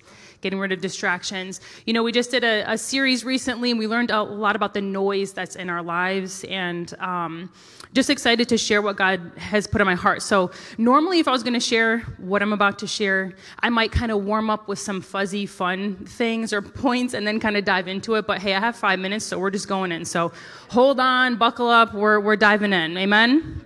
getting 0.43 0.59
rid 0.59 0.71
of 0.71 0.81
distractions. 0.81 1.61
You 1.87 1.93
know, 1.93 2.03
we 2.03 2.11
just 2.11 2.29
did 2.29 2.43
a, 2.43 2.71
a, 2.71 2.77
series 2.77 3.23
recently 3.23 3.71
and 3.71 3.79
we 3.79 3.87
learned 3.87 4.11
a 4.11 4.21
lot 4.21 4.55
about 4.55 4.73
the 4.73 4.81
noise 4.81 5.31
that's 5.33 5.55
in 5.55 5.69
our 5.69 5.81
lives 5.81 6.43
and 6.43 6.93
um, 6.99 7.49
just 7.93 8.09
excited 8.09 8.49
to 8.49 8.57
share 8.57 8.81
what 8.81 8.97
God 8.97 9.31
has 9.37 9.65
put 9.65 9.79
in 9.79 9.87
my 9.87 9.95
heart. 9.95 10.21
So, 10.21 10.51
normally, 10.77 11.19
if 11.19 11.27
I 11.27 11.31
was 11.31 11.43
going 11.43 11.53
to 11.53 11.59
share 11.59 11.99
what 12.17 12.41
I'm 12.41 12.53
about 12.53 12.77
to 12.79 12.87
share, 12.87 13.33
I 13.59 13.69
might 13.69 13.91
kind 13.91 14.11
of 14.11 14.25
warm 14.25 14.49
up 14.49 14.67
with 14.67 14.79
some 14.79 15.01
fuzzy, 15.01 15.45
fun 15.45 15.95
things 16.05 16.51
or 16.51 16.61
points 16.61 17.13
and 17.13 17.25
then 17.25 17.39
kind 17.39 17.55
of 17.55 17.63
dive 17.63 17.87
into 17.87 18.15
it. 18.15 18.27
But 18.27 18.41
hey, 18.41 18.53
I 18.53 18.59
have 18.59 18.75
five 18.75 18.99
minutes, 18.99 19.25
so 19.25 19.39
we're 19.39 19.51
just 19.51 19.69
going 19.69 19.91
in. 19.91 20.03
So, 20.03 20.33
hold 20.69 20.99
on, 20.99 21.37
buckle 21.37 21.69
up, 21.69 21.93
we're, 21.93 22.19
we're 22.19 22.35
diving 22.35 22.73
in. 22.73 22.97
Amen? 22.97 23.65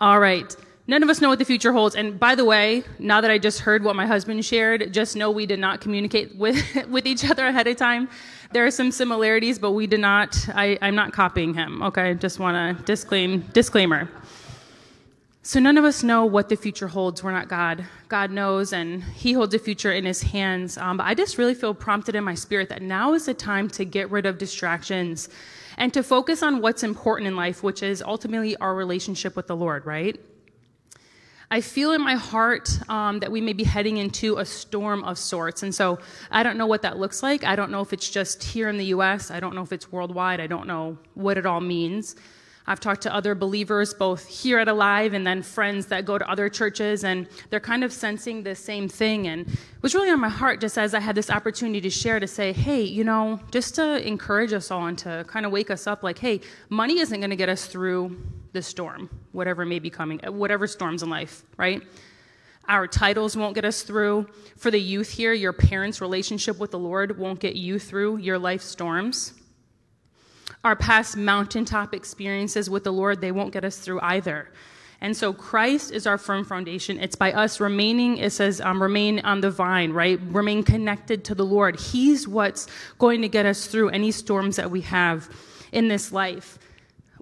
All 0.00 0.20
right. 0.20 0.54
None 0.86 1.02
of 1.02 1.08
us 1.08 1.22
know 1.22 1.30
what 1.30 1.38
the 1.38 1.46
future 1.46 1.72
holds. 1.72 1.94
And 1.94 2.20
by 2.20 2.34
the 2.34 2.44
way, 2.44 2.82
now 2.98 3.22
that 3.22 3.30
I 3.30 3.38
just 3.38 3.60
heard 3.60 3.82
what 3.82 3.96
my 3.96 4.06
husband 4.06 4.44
shared, 4.44 4.92
just 4.92 5.16
know 5.16 5.30
we 5.30 5.46
did 5.46 5.58
not 5.58 5.80
communicate 5.80 6.36
with, 6.36 6.62
with 6.88 7.06
each 7.06 7.28
other 7.28 7.46
ahead 7.46 7.66
of 7.66 7.76
time. 7.76 8.08
There 8.52 8.66
are 8.66 8.70
some 8.70 8.90
similarities, 8.90 9.58
but 9.58 9.72
we 9.72 9.86
did 9.86 10.00
not, 10.00 10.36
I, 10.54 10.78
I'm 10.82 10.94
not 10.94 11.12
copying 11.12 11.54
him. 11.54 11.82
Okay, 11.82 12.14
just 12.14 12.38
want 12.38 12.78
to 12.78 12.84
disclaim, 12.84 13.40
disclaimer. 13.52 14.10
So 15.42 15.58
none 15.60 15.76
of 15.76 15.84
us 15.84 16.02
know 16.02 16.24
what 16.24 16.48
the 16.48 16.56
future 16.56 16.88
holds. 16.88 17.22
We're 17.22 17.32
not 17.32 17.48
God. 17.48 17.84
God 18.08 18.30
knows, 18.30 18.72
and 18.72 19.02
He 19.04 19.34
holds 19.34 19.52
the 19.52 19.58
future 19.58 19.92
in 19.92 20.06
His 20.06 20.22
hands. 20.22 20.78
Um, 20.78 20.96
but 20.96 21.04
I 21.04 21.14
just 21.14 21.36
really 21.36 21.52
feel 21.52 21.74
prompted 21.74 22.14
in 22.14 22.24
my 22.24 22.34
spirit 22.34 22.70
that 22.70 22.80
now 22.80 23.12
is 23.12 23.26
the 23.26 23.34
time 23.34 23.68
to 23.70 23.84
get 23.84 24.10
rid 24.10 24.24
of 24.24 24.38
distractions 24.38 25.28
and 25.76 25.92
to 25.92 26.02
focus 26.02 26.42
on 26.42 26.62
what's 26.62 26.82
important 26.82 27.28
in 27.28 27.36
life, 27.36 27.62
which 27.62 27.82
is 27.82 28.00
ultimately 28.00 28.56
our 28.56 28.74
relationship 28.74 29.36
with 29.36 29.46
the 29.46 29.56
Lord, 29.56 29.84
right? 29.84 30.18
I 31.54 31.60
feel 31.60 31.92
in 31.92 32.02
my 32.02 32.16
heart 32.16 32.68
um, 32.90 33.20
that 33.20 33.30
we 33.30 33.40
may 33.40 33.52
be 33.52 33.62
heading 33.62 33.98
into 33.98 34.38
a 34.38 34.44
storm 34.44 35.04
of 35.04 35.16
sorts. 35.16 35.62
And 35.62 35.72
so 35.72 36.00
I 36.28 36.42
don't 36.42 36.58
know 36.58 36.66
what 36.66 36.82
that 36.82 36.98
looks 36.98 37.22
like. 37.22 37.44
I 37.44 37.54
don't 37.54 37.70
know 37.70 37.80
if 37.80 37.92
it's 37.92 38.10
just 38.10 38.42
here 38.42 38.68
in 38.68 38.76
the 38.76 38.86
US. 38.86 39.30
I 39.30 39.38
don't 39.38 39.54
know 39.54 39.62
if 39.62 39.72
it's 39.72 39.92
worldwide. 39.92 40.40
I 40.40 40.48
don't 40.48 40.66
know 40.66 40.98
what 41.14 41.38
it 41.38 41.46
all 41.46 41.60
means. 41.60 42.16
I've 42.66 42.80
talked 42.80 43.02
to 43.02 43.14
other 43.14 43.36
believers, 43.36 43.94
both 43.94 44.26
here 44.26 44.58
at 44.58 44.66
Alive 44.66 45.14
and 45.14 45.24
then 45.24 45.44
friends 45.44 45.86
that 45.86 46.04
go 46.04 46.18
to 46.18 46.28
other 46.28 46.48
churches, 46.48 47.04
and 47.04 47.28
they're 47.50 47.60
kind 47.60 47.84
of 47.84 47.92
sensing 47.92 48.42
the 48.42 48.56
same 48.56 48.88
thing. 48.88 49.28
And 49.28 49.46
it 49.46 49.82
was 49.82 49.94
really 49.94 50.10
on 50.10 50.18
my 50.18 50.28
heart 50.28 50.60
just 50.60 50.76
as 50.76 50.92
I 50.92 50.98
had 50.98 51.14
this 51.14 51.30
opportunity 51.30 51.80
to 51.82 51.90
share 51.90 52.18
to 52.18 52.26
say, 52.26 52.52
hey, 52.52 52.82
you 52.82 53.04
know, 53.04 53.38
just 53.52 53.76
to 53.76 54.04
encourage 54.04 54.52
us 54.52 54.72
all 54.72 54.86
and 54.88 54.98
to 54.98 55.24
kind 55.28 55.46
of 55.46 55.52
wake 55.52 55.70
us 55.70 55.86
up 55.86 56.02
like, 56.02 56.18
hey, 56.18 56.40
money 56.68 56.98
isn't 56.98 57.20
going 57.20 57.30
to 57.30 57.36
get 57.36 57.48
us 57.48 57.66
through 57.66 58.16
the 58.54 58.62
storm, 58.62 59.10
whatever 59.32 59.66
may 59.66 59.78
be 59.78 59.90
coming, 59.90 60.18
whatever 60.20 60.66
storms 60.66 61.02
in 61.02 61.10
life, 61.10 61.42
right? 61.58 61.82
Our 62.66 62.86
titles 62.86 63.36
won't 63.36 63.54
get 63.54 63.66
us 63.66 63.82
through. 63.82 64.26
For 64.56 64.70
the 64.70 64.80
youth 64.80 65.10
here, 65.10 65.34
your 65.34 65.52
parents' 65.52 66.00
relationship 66.00 66.58
with 66.58 66.70
the 66.70 66.78
Lord 66.78 67.18
won't 67.18 67.40
get 67.40 67.56
you 67.56 67.78
through 67.78 68.18
your 68.18 68.38
life 68.38 68.62
storms. 68.62 69.34
Our 70.62 70.76
past 70.76 71.16
mountaintop 71.16 71.92
experiences 71.92 72.70
with 72.70 72.84
the 72.84 72.92
Lord, 72.92 73.20
they 73.20 73.32
won't 73.32 73.52
get 73.52 73.66
us 73.66 73.76
through 73.76 74.00
either. 74.00 74.48
And 75.02 75.14
so 75.14 75.34
Christ 75.34 75.92
is 75.92 76.06
our 76.06 76.16
firm 76.16 76.44
foundation. 76.44 76.98
It's 76.98 77.16
by 77.16 77.32
us 77.32 77.60
remaining, 77.60 78.16
it 78.16 78.30
says, 78.30 78.62
um, 78.62 78.80
remain 78.80 79.18
on 79.20 79.42
the 79.42 79.50
vine, 79.50 79.92
right? 79.92 80.18
Remain 80.28 80.62
connected 80.62 81.24
to 81.24 81.34
the 81.34 81.44
Lord. 81.44 81.78
He's 81.78 82.26
what's 82.26 82.66
going 82.98 83.20
to 83.20 83.28
get 83.28 83.44
us 83.44 83.66
through 83.66 83.90
any 83.90 84.10
storms 84.10 84.56
that 84.56 84.70
we 84.70 84.80
have 84.82 85.28
in 85.72 85.88
this 85.88 86.12
life 86.12 86.58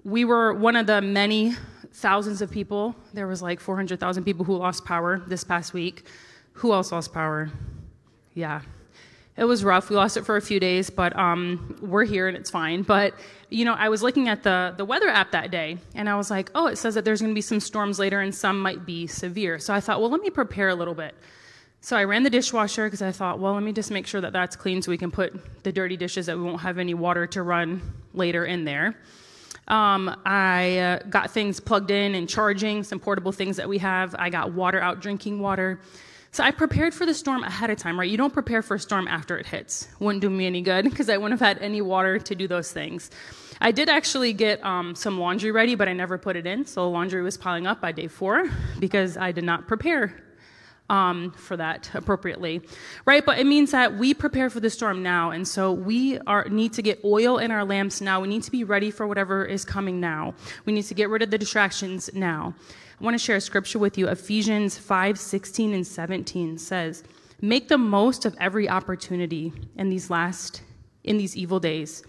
we 0.03 0.25
were 0.25 0.53
one 0.53 0.75
of 0.75 0.87
the 0.87 1.01
many 1.01 1.55
thousands 1.93 2.41
of 2.41 2.51
people. 2.51 2.95
There 3.13 3.27
was 3.27 3.41
like 3.41 3.59
400,000 3.59 4.23
people 4.23 4.45
who 4.45 4.57
lost 4.57 4.85
power 4.85 5.21
this 5.27 5.43
past 5.43 5.73
week. 5.73 6.05
Who 6.53 6.73
else 6.73 6.91
lost 6.91 7.13
power? 7.13 7.49
Yeah. 8.33 8.61
It 9.35 9.45
was 9.45 9.63
rough. 9.63 9.89
We 9.89 9.95
lost 9.95 10.15
it 10.15 10.25
for 10.25 10.35
a 10.35 10.41
few 10.41 10.59
days, 10.59 10.89
but 10.91 11.17
um, 11.17 11.77
we're 11.81 12.03
here 12.03 12.27
and 12.27 12.37
it's 12.37 12.51
fine. 12.51 12.83
But 12.83 13.15
you 13.49 13.65
know, 13.65 13.73
I 13.73 13.89
was 13.89 14.03
looking 14.03 14.29
at 14.29 14.43
the 14.43 14.75
the 14.77 14.85
weather 14.85 15.07
app 15.07 15.31
that 15.31 15.49
day, 15.49 15.77
and 15.95 16.07
I 16.07 16.15
was 16.15 16.29
like, 16.29 16.51
"Oh, 16.53 16.67
it 16.67 16.77
says 16.77 16.93
that 16.93 17.03
there's 17.03 17.19
going 17.19 17.31
to 17.31 17.35
be 17.35 17.41
some 17.41 17.59
storms 17.59 17.97
later, 17.97 18.19
and 18.19 18.33
some 18.33 18.59
might 18.59 18.85
be 18.85 19.07
severe." 19.07 19.57
So 19.57 19.73
I 19.73 19.79
thought, 19.79 20.01
well, 20.01 20.11
let 20.11 20.21
me 20.21 20.29
prepare 20.29 20.69
a 20.69 20.75
little 20.75 20.93
bit. 20.93 21.15
So 21.81 21.97
I 21.97 22.03
ran 22.03 22.21
the 22.21 22.29
dishwasher 22.29 22.85
because 22.85 23.01
I 23.01 23.11
thought, 23.11 23.39
well, 23.39 23.53
let 23.53 23.63
me 23.63 23.73
just 23.73 23.91
make 23.91 24.07
sure 24.07 24.21
that 24.21 24.33
that's 24.33 24.55
clean 24.55 24.81
so 24.81 24.91
we 24.91 24.97
can 24.97 25.11
put 25.11 25.63
the 25.63 25.71
dirty 25.71 25.97
dishes 25.97 26.27
that 26.27 26.37
we 26.37 26.43
won't 26.43 26.61
have 26.61 26.77
any 26.77 26.93
water 26.93 27.27
to 27.27 27.41
run 27.41 27.81
later 28.13 28.45
in 28.45 28.65
there. 28.65 28.95
Um, 29.67 30.15
I 30.25 30.77
uh, 30.77 30.99
got 31.09 31.31
things 31.31 31.59
plugged 31.59 31.91
in 31.91 32.15
and 32.15 32.27
charging, 32.27 32.83
some 32.83 32.99
portable 32.99 33.31
things 33.31 33.57
that 33.57 33.69
we 33.69 33.77
have. 33.77 34.15
I 34.17 34.29
got 34.29 34.53
water 34.53 34.79
out, 34.79 35.01
drinking 35.01 35.39
water. 35.39 35.79
So 36.31 36.43
I 36.43 36.51
prepared 36.51 36.93
for 36.93 37.05
the 37.05 37.13
storm 37.13 37.43
ahead 37.43 37.69
of 37.69 37.77
time, 37.77 37.99
right? 37.99 38.09
You 38.09 38.17
don't 38.17 38.33
prepare 38.33 38.61
for 38.63 38.75
a 38.75 38.79
storm 38.79 39.07
after 39.07 39.37
it 39.37 39.45
hits. 39.45 39.87
Wouldn't 39.99 40.21
do 40.21 40.29
me 40.29 40.47
any 40.47 40.61
good 40.61 40.83
because 40.89 41.09
I 41.09 41.17
wouldn't 41.17 41.39
have 41.39 41.47
had 41.47 41.63
any 41.63 41.81
water 41.81 42.17
to 42.19 42.35
do 42.35 42.47
those 42.47 42.71
things. 42.71 43.11
I 43.61 43.71
did 43.71 43.87
actually 43.87 44.33
get 44.33 44.63
um, 44.65 44.95
some 44.95 45.19
laundry 45.19 45.51
ready, 45.51 45.75
but 45.75 45.87
I 45.87 45.93
never 45.93 46.17
put 46.17 46.35
it 46.35 46.45
in. 46.47 46.65
So 46.65 46.89
laundry 46.89 47.21
was 47.21 47.37
piling 47.37 47.67
up 47.67 47.79
by 47.79 47.91
day 47.91 48.07
four 48.07 48.49
because 48.79 49.15
I 49.15 49.31
did 49.31 49.43
not 49.43 49.67
prepare 49.67 50.23
um, 50.93 51.31
for 51.31 51.57
that 51.57 51.89
appropriately, 51.95 52.61
right? 53.05 53.25
But 53.25 53.39
it 53.39 53.47
means 53.47 53.71
that 53.71 53.97
we 53.97 54.13
prepare 54.13 54.51
for 54.51 54.59
the 54.59 54.69
storm 54.69 55.01
now, 55.01 55.31
and 55.31 55.47
so 55.47 55.71
we 55.71 56.19
are, 56.19 56.47
need 56.49 56.71
to 56.73 56.83
get 56.83 57.03
oil 57.03 57.39
in 57.39 57.49
our 57.49 57.65
lamps 57.65 57.99
now. 57.99 58.21
We 58.21 58.27
need 58.27 58.43
to 58.43 58.51
be 58.51 58.63
ready 58.63 58.91
for 58.91 59.07
whatever 59.07 59.43
is 59.43 59.65
coming 59.65 59.99
now. 59.99 60.35
We 60.65 60.73
need 60.73 60.83
to 60.83 60.93
get 60.93 61.09
rid 61.09 61.23
of 61.23 61.31
the 61.31 61.39
distractions 61.39 62.11
now. 62.13 62.53
I 63.01 63.03
want 63.03 63.15
to 63.15 63.17
share 63.17 63.37
a 63.37 63.41
scripture 63.41 63.79
with 63.79 63.97
you. 63.97 64.07
Ephesians 64.07 64.77
5 64.77 65.17
16 65.17 65.73
and 65.73 65.87
17 65.87 66.59
says, 66.59 67.03
Make 67.41 67.69
the 67.69 67.77
most 67.79 68.23
of 68.25 68.37
every 68.39 68.69
opportunity 68.69 69.51
in 69.75 69.89
these 69.89 70.11
last, 70.11 70.61
in 71.03 71.17
these 71.17 71.35
evil 71.35 71.59
days. 71.59 72.03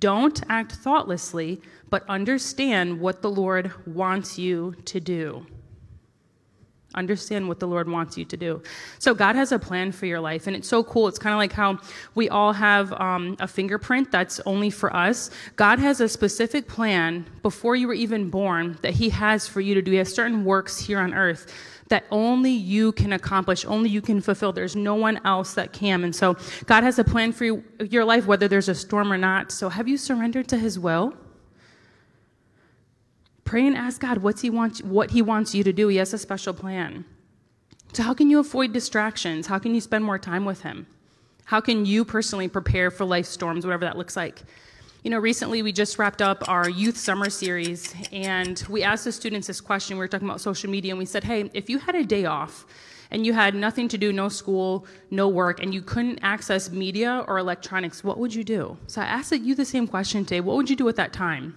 Don't 0.00 0.42
act 0.48 0.72
thoughtlessly, 0.72 1.62
but 1.88 2.04
understand 2.08 2.98
what 2.98 3.22
the 3.22 3.30
Lord 3.30 3.70
wants 3.86 4.40
you 4.40 4.74
to 4.86 4.98
do. 4.98 5.46
Understand 6.94 7.48
what 7.48 7.60
the 7.60 7.66
Lord 7.66 7.88
wants 7.88 8.16
you 8.16 8.24
to 8.24 8.36
do. 8.36 8.62
So, 8.98 9.14
God 9.14 9.36
has 9.36 9.52
a 9.52 9.58
plan 9.58 9.92
for 9.92 10.06
your 10.06 10.20
life, 10.20 10.46
and 10.46 10.56
it's 10.56 10.68
so 10.68 10.82
cool. 10.84 11.08
It's 11.08 11.18
kind 11.18 11.34
of 11.34 11.38
like 11.38 11.52
how 11.52 11.78
we 12.14 12.28
all 12.28 12.52
have 12.52 12.92
um, 12.94 13.36
a 13.40 13.48
fingerprint 13.48 14.10
that's 14.10 14.40
only 14.46 14.70
for 14.70 14.94
us. 14.94 15.30
God 15.56 15.78
has 15.78 16.00
a 16.00 16.08
specific 16.08 16.68
plan 16.68 17.26
before 17.42 17.76
you 17.76 17.88
were 17.88 17.94
even 17.94 18.30
born 18.30 18.78
that 18.82 18.94
He 18.94 19.08
has 19.10 19.48
for 19.48 19.60
you 19.60 19.74
to 19.74 19.82
do. 19.82 19.90
He 19.90 19.96
has 19.98 20.12
certain 20.12 20.44
works 20.44 20.78
here 20.78 20.98
on 20.98 21.14
earth 21.14 21.52
that 21.88 22.04
only 22.10 22.50
you 22.50 22.92
can 22.92 23.12
accomplish, 23.12 23.64
only 23.66 23.90
you 23.90 24.00
can 24.00 24.20
fulfill. 24.20 24.52
There's 24.52 24.74
no 24.74 24.94
one 24.94 25.20
else 25.24 25.54
that 25.54 25.72
can. 25.72 26.04
And 26.04 26.14
so, 26.14 26.36
God 26.66 26.84
has 26.84 26.98
a 26.98 27.04
plan 27.04 27.32
for 27.32 27.44
you, 27.44 27.64
your 27.90 28.04
life, 28.04 28.26
whether 28.26 28.48
there's 28.48 28.68
a 28.68 28.74
storm 28.74 29.12
or 29.12 29.18
not. 29.18 29.52
So, 29.52 29.68
have 29.68 29.88
you 29.88 29.96
surrendered 29.96 30.48
to 30.48 30.56
His 30.56 30.78
will? 30.78 31.14
Pray 33.54 33.68
and 33.68 33.76
ask 33.76 34.00
God 34.00 34.18
what's 34.18 34.40
he 34.40 34.50
wants, 34.50 34.82
what 34.82 35.12
He 35.12 35.22
wants 35.22 35.54
you 35.54 35.62
to 35.62 35.72
do. 35.72 35.86
He 35.86 35.98
has 35.98 36.12
a 36.12 36.18
special 36.18 36.52
plan. 36.52 37.04
So, 37.92 38.02
how 38.02 38.12
can 38.12 38.28
you 38.28 38.40
avoid 38.40 38.72
distractions? 38.72 39.46
How 39.46 39.60
can 39.60 39.76
you 39.76 39.80
spend 39.80 40.04
more 40.04 40.18
time 40.18 40.44
with 40.44 40.62
Him? 40.62 40.88
How 41.44 41.60
can 41.60 41.86
you 41.86 42.04
personally 42.04 42.48
prepare 42.48 42.90
for 42.90 43.04
life 43.04 43.26
storms, 43.26 43.64
whatever 43.64 43.84
that 43.84 43.96
looks 43.96 44.16
like? 44.16 44.42
You 45.04 45.12
know, 45.12 45.20
recently 45.20 45.62
we 45.62 45.70
just 45.70 46.00
wrapped 46.00 46.20
up 46.20 46.48
our 46.48 46.68
youth 46.68 46.96
summer 46.96 47.30
series, 47.30 47.94
and 48.10 48.60
we 48.68 48.82
asked 48.82 49.04
the 49.04 49.12
students 49.12 49.46
this 49.46 49.60
question. 49.60 49.98
We 49.98 50.00
were 50.00 50.08
talking 50.08 50.28
about 50.28 50.40
social 50.40 50.68
media, 50.68 50.90
and 50.90 50.98
we 50.98 51.06
said, 51.06 51.22
hey, 51.22 51.48
if 51.54 51.70
you 51.70 51.78
had 51.78 51.94
a 51.94 52.04
day 52.04 52.24
off 52.24 52.66
and 53.12 53.24
you 53.24 53.34
had 53.34 53.54
nothing 53.54 53.86
to 53.86 53.96
do, 53.96 54.12
no 54.12 54.28
school, 54.28 54.84
no 55.12 55.28
work, 55.28 55.62
and 55.62 55.72
you 55.72 55.80
couldn't 55.80 56.18
access 56.22 56.72
media 56.72 57.24
or 57.28 57.38
electronics, 57.38 58.02
what 58.02 58.18
would 58.18 58.34
you 58.34 58.42
do? 58.42 58.76
So 58.88 59.00
I 59.00 59.04
asked 59.04 59.30
you 59.30 59.54
the 59.54 59.64
same 59.64 59.86
question 59.86 60.24
today. 60.24 60.40
What 60.40 60.56
would 60.56 60.68
you 60.68 60.74
do 60.74 60.88
at 60.88 60.96
that 60.96 61.12
time? 61.12 61.54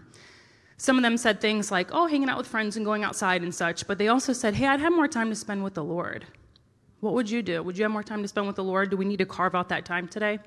Some 0.77 0.95
of 0.97 1.03
them 1.03 1.17
said 1.17 1.41
things 1.41 1.71
like, 1.71 1.89
oh, 1.91 2.05
hanging 2.07 2.29
out 2.29 2.37
with 2.37 2.47
friends 2.47 2.77
and 2.77 2.85
going 2.85 3.03
outside 3.03 3.41
and 3.41 3.53
such, 3.53 3.87
but 3.87 3.97
they 3.97 4.07
also 4.07 4.31
said, 4.31 4.53
hey, 4.53 4.67
I'd 4.67 4.79
have 4.79 4.93
more 4.93 5.07
time 5.07 5.29
to 5.29 5.35
spend 5.35 5.63
with 5.63 5.73
the 5.73 5.83
Lord. 5.83 6.25
What 6.99 7.13
would 7.13 7.29
you 7.29 7.41
do? 7.41 7.63
Would 7.63 7.77
you 7.77 7.83
have 7.83 7.91
more 7.91 8.03
time 8.03 8.21
to 8.21 8.27
spend 8.27 8.47
with 8.47 8.55
the 8.55 8.63
Lord? 8.63 8.91
Do 8.91 8.97
we 8.97 9.05
need 9.05 9.17
to 9.17 9.25
carve 9.25 9.55
out 9.55 9.69
that 9.69 9.85
time 9.85 10.07
today? 10.07 10.39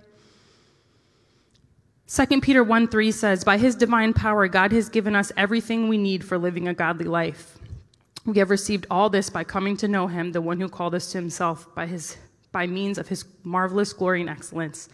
2 2.08 2.40
Peter 2.40 2.64
1 2.64 2.88
3 2.88 3.12
says, 3.12 3.44
By 3.44 3.56
his 3.56 3.76
divine 3.76 4.12
power, 4.12 4.48
God 4.48 4.72
has 4.72 4.88
given 4.88 5.14
us 5.14 5.30
everything 5.36 5.88
we 5.88 5.96
need 5.96 6.24
for 6.24 6.38
living 6.38 6.66
a 6.66 6.74
godly 6.74 7.04
life. 7.04 7.56
We 8.26 8.38
have 8.38 8.50
received 8.50 8.86
all 8.90 9.08
this 9.08 9.30
by 9.30 9.44
coming 9.44 9.76
to 9.78 9.88
know 9.88 10.08
him, 10.08 10.32
the 10.32 10.40
one 10.40 10.60
who 10.60 10.68
called 10.68 10.94
us 10.94 11.12
to 11.12 11.18
himself 11.18 11.72
by, 11.74 11.86
his, 11.86 12.16
by 12.52 12.66
means 12.66 12.98
of 12.98 13.08
his 13.08 13.24
marvelous 13.44 13.92
glory 13.92 14.20
and 14.20 14.28
excellence. 14.28 14.88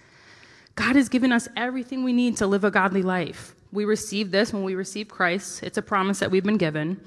God 0.75 0.95
has 0.95 1.09
given 1.09 1.33
us 1.33 1.49
everything 1.57 2.05
we 2.05 2.13
need 2.13 2.37
to 2.37 2.47
live 2.47 2.65
a 2.65 2.71
godly 2.71 3.03
life. 3.03 3.56
We 3.73 3.85
receive 3.85 4.31
this 4.31 4.53
when 4.53 4.65
we 4.65 4.75
receive 4.75 5.09
Christ. 5.09 5.63
It's 5.63 5.79
a 5.79 5.83
promise 5.83 6.19
that 6.21 6.31
we've 6.31 6.45
been 6.45 6.57
given. 6.57 7.01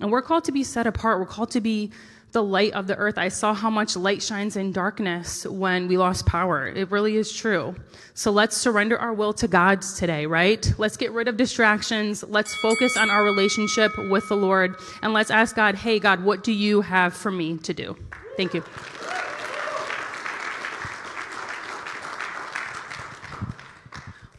And 0.00 0.10
we're 0.10 0.22
called 0.22 0.44
to 0.44 0.52
be 0.52 0.64
set 0.64 0.86
apart. 0.86 1.20
We're 1.20 1.26
called 1.26 1.50
to 1.52 1.60
be 1.60 1.92
the 2.32 2.42
light 2.42 2.72
of 2.72 2.86
the 2.86 2.96
earth. 2.96 3.18
I 3.18 3.28
saw 3.28 3.54
how 3.54 3.70
much 3.70 3.94
light 3.94 4.22
shines 4.22 4.56
in 4.56 4.72
darkness 4.72 5.46
when 5.46 5.86
we 5.86 5.98
lost 5.98 6.26
power. 6.26 6.66
It 6.66 6.90
really 6.90 7.16
is 7.16 7.32
true. 7.32 7.74
So 8.14 8.30
let's 8.30 8.56
surrender 8.56 8.98
our 8.98 9.12
will 9.12 9.34
to 9.34 9.48
God's 9.48 9.98
today, 9.98 10.26
right? 10.26 10.72
Let's 10.78 10.96
get 10.96 11.12
rid 11.12 11.28
of 11.28 11.36
distractions. 11.36 12.24
Let's 12.26 12.54
focus 12.54 12.96
on 12.96 13.10
our 13.10 13.22
relationship 13.22 13.96
with 13.98 14.28
the 14.28 14.36
Lord. 14.36 14.76
And 15.02 15.12
let's 15.12 15.30
ask 15.30 15.54
God, 15.54 15.74
hey, 15.74 15.98
God, 15.98 16.24
what 16.24 16.42
do 16.42 16.52
you 16.52 16.80
have 16.80 17.14
for 17.14 17.30
me 17.30 17.58
to 17.58 17.74
do? 17.74 17.96
Thank 18.36 18.54
you. 18.54 18.64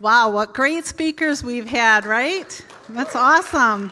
Wow, 0.03 0.31
what 0.31 0.53
great 0.53 0.85
speakers 0.85 1.45
we've 1.45 1.65
had, 1.65 2.05
right? 2.05 2.65
That's 2.89 3.15
awesome. 3.15 3.89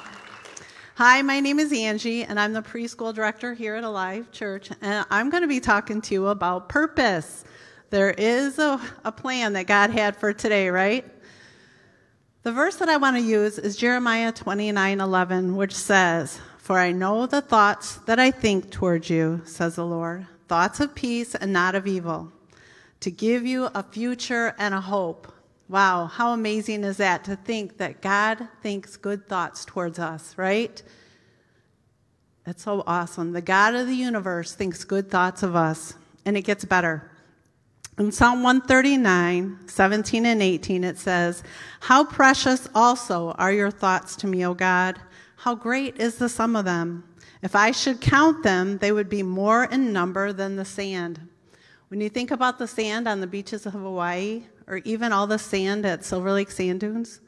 Hi, 0.96 1.22
my 1.22 1.40
name 1.40 1.58
is 1.58 1.72
Angie, 1.72 2.26
and 2.26 2.38
I'm 2.38 2.52
the 2.52 2.62
preschool 2.62 3.14
director 3.14 3.54
here 3.54 3.76
at 3.76 3.86
Alive 3.86 4.30
Church, 4.34 4.72
and 4.82 5.06
I'm 5.10 5.30
going 5.30 5.44
to 5.44 5.48
be 5.48 5.62
talking 5.62 6.02
to 6.02 6.14
you 6.14 6.28
about 6.28 6.68
purpose. 6.68 7.46
There 7.92 8.12
is 8.12 8.60
a, 8.60 8.82
a 9.06 9.12
plan 9.14 9.54
that 9.54 9.68
God 9.68 9.90
had 9.90 10.18
for 10.18 10.34
today, 10.34 10.68
right? 10.68 11.06
The 12.44 12.52
verse 12.52 12.76
that 12.76 12.90
I 12.90 12.98
want 12.98 13.16
to 13.16 13.24
use 13.24 13.58
is 13.58 13.78
Jeremiah 13.78 14.34
29 14.34 15.00
11, 15.00 15.56
which 15.56 15.74
says, 15.74 16.42
For 16.58 16.78
I 16.78 16.92
know 16.92 17.26
the 17.26 17.40
thoughts 17.40 17.96
that 18.00 18.20
I 18.20 18.32
think 18.32 18.70
towards 18.70 19.10
you, 19.10 19.44
says 19.46 19.76
the 19.76 19.86
Lord, 19.86 20.28
thoughts 20.50 20.82
of 20.82 20.94
peace 20.94 21.36
and 21.36 21.54
not 21.54 21.74
of 21.74 21.88
evil, 21.88 22.34
to 23.00 23.10
give 23.12 23.46
you 23.46 23.70
a 23.74 23.82
future 23.82 24.54
and 24.60 24.74
a 24.74 24.82
hope. 24.82 25.32
Wow, 25.72 26.08
how 26.08 26.34
amazing 26.34 26.84
is 26.84 26.98
that 26.98 27.24
to 27.24 27.38
think 27.38 27.78
that 27.78 28.02
God 28.02 28.46
thinks 28.62 28.98
good 28.98 29.30
thoughts 29.30 29.64
towards 29.64 30.00
us, 30.00 30.38
right? 30.38 30.84
That's 32.44 32.64
so 32.64 32.84
awesome. 32.86 33.32
The 33.32 33.42
God 33.42 33.76
of 33.76 33.88
the 33.88 33.96
universe 33.96 34.54
thinks 34.54 34.84
good 34.84 35.10
thoughts 35.10 35.44
of 35.44 35.56
us, 35.56 35.94
and 36.26 36.36
it 36.36 36.42
gets 36.42 36.66
better. 36.66 37.10
In 37.98 38.12
Psalm 38.12 38.44
139, 38.44 39.60
17 39.70 40.26
and 40.26 40.42
18, 40.42 40.84
it 40.84 40.98
says, 40.98 41.42
How 41.80 42.04
precious 42.04 42.68
also 42.76 43.32
are 43.38 43.54
your 43.54 43.72
thoughts 43.72 44.18
to 44.18 44.28
me, 44.28 44.46
O 44.46 44.54
God. 44.54 45.00
How 45.38 45.56
great 45.56 46.02
is 46.02 46.16
the 46.18 46.28
sum 46.28 46.58
of 46.58 46.66
them. 46.66 47.06
If 47.42 47.56
I 47.56 47.72
should 47.72 48.02
count 48.02 48.44
them, 48.44 48.78
they 48.80 48.92
would 48.92 49.08
be 49.08 49.24
more 49.24 49.64
in 49.64 49.94
number 49.94 50.34
than 50.34 50.58
the 50.58 50.66
sand. 50.66 51.30
When 51.88 52.02
you 52.02 52.10
think 52.10 52.32
about 52.32 52.60
the 52.60 52.68
sand 52.68 53.08
on 53.08 53.22
the 53.22 53.28
beaches 53.28 53.66
of 53.66 53.72
Hawaii, 53.72 54.44
or 54.72 54.78
even 54.86 55.12
all 55.12 55.28
the 55.28 55.38
sand 55.38 55.86
at 55.86 56.06
Silver 56.06 56.32
Lake 56.32 56.50
Sand 56.50 56.80
Dunes. 56.80 57.20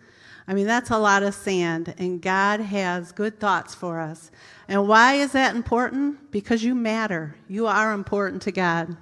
I 0.48 0.54
mean, 0.54 0.66
that's 0.66 0.90
a 0.90 0.98
lot 0.98 1.24
of 1.24 1.34
sand, 1.34 1.94
and 1.98 2.22
God 2.22 2.62
has 2.62 3.12
good 3.12 3.40
thoughts 3.40 3.76
for 3.76 4.00
us. 4.00 4.32
And 4.68 4.88
why 4.88 5.16
is 5.16 5.34
that 5.34 5.56
important? 5.56 6.32
Because 6.32 6.64
you 6.64 6.74
matter. 6.74 7.36
You 7.48 7.68
are 7.68 7.94
important 7.94 8.42
to 8.44 8.52
God. 8.52 8.96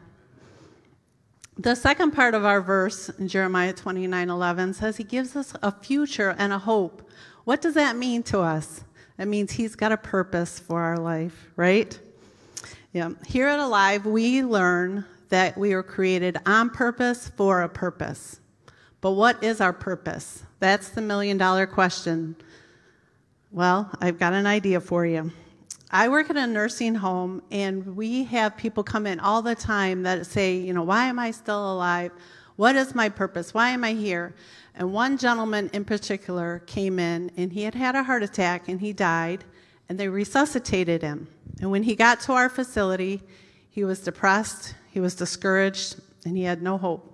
The 1.58 1.76
second 1.76 2.12
part 2.12 2.34
of 2.34 2.46
our 2.46 2.62
verse 2.62 3.10
in 3.10 3.28
Jeremiah 3.28 3.74
29 3.74 4.30
11 4.30 4.74
says 4.74 4.98
he 4.98 5.04
gives 5.04 5.36
us 5.36 5.54
a 5.62 5.72
future 5.72 6.36
and 6.38 6.52
a 6.52 6.58
hope. 6.58 7.08
What 7.44 7.62
does 7.62 7.76
that 7.76 7.96
mean 7.96 8.24
to 8.24 8.40
us? 8.40 8.84
That 9.18 9.28
means 9.28 9.52
he's 9.52 9.76
got 9.76 9.92
a 9.92 9.98
purpose 9.98 10.60
for 10.60 10.82
our 10.82 10.98
life, 10.98 11.50
right? 11.56 12.00
Yeah. 12.94 13.12
Here 13.28 13.48
at 13.48 13.60
Alive, 13.60 14.06
we 14.06 14.44
learn 14.44 15.06
that 15.32 15.58
we 15.58 15.74
were 15.74 15.84
created 15.84 16.38
on 16.46 16.70
purpose 16.70 17.30
for 17.36 17.64
a 17.64 17.70
purpose. 17.70 18.40
But 19.02 19.12
what 19.12 19.44
is 19.44 19.60
our 19.60 19.74
purpose? 19.74 20.44
That's 20.60 20.90
the 20.90 21.02
million 21.02 21.38
dollar 21.38 21.66
question. 21.66 22.36
Well, 23.50 23.90
I've 24.00 24.20
got 24.20 24.34
an 24.34 24.46
idea 24.46 24.80
for 24.80 25.06
you. 25.06 25.32
I 25.90 26.08
work 26.08 26.30
at 26.30 26.38
a 26.38 26.48
nursing 26.48 26.96
home, 26.96 27.42
and 27.52 27.98
we 27.98 28.24
have 28.26 28.56
people 28.56 28.84
come 28.84 29.08
in 29.08 29.20
all 29.20 29.42
the 29.42 29.56
time 29.56 30.04
that 30.04 30.26
say, 30.26 30.56
you 30.56 30.74
know, 30.74 30.84
why 30.84 31.08
am 31.08 31.20
I 31.20 31.32
still 31.32 31.74
alive? 31.74 32.12
What 32.56 32.76
is 32.76 32.96
my 32.96 33.10
purpose? 33.10 33.54
Why 33.54 33.72
am 33.72 33.84
I 33.84 33.94
here? 33.94 34.36
And 34.76 34.94
one 34.94 35.18
gentleman 35.18 35.70
in 35.74 35.84
particular 35.84 36.60
came 36.66 37.00
in, 37.00 37.32
and 37.36 37.52
he 37.52 37.64
had 37.64 37.76
had 37.76 37.96
a 37.96 38.04
heart 38.04 38.24
attack, 38.24 38.70
and 38.70 38.80
he 38.80 38.94
died, 38.94 39.44
and 39.90 40.00
they 40.00 40.08
resuscitated 40.08 41.02
him. 41.02 41.28
And 41.60 41.72
when 41.72 41.84
he 41.84 41.96
got 41.96 42.22
to 42.22 42.34
our 42.34 42.48
facility, 42.48 43.22
he 43.70 43.84
was 43.84 44.00
depressed, 44.00 44.76
he 44.92 45.00
was 45.00 45.16
discouraged, 45.16 46.00
and 46.26 46.38
he 46.38 46.44
had 46.44 46.62
no 46.62 46.78
hope. 46.78 47.08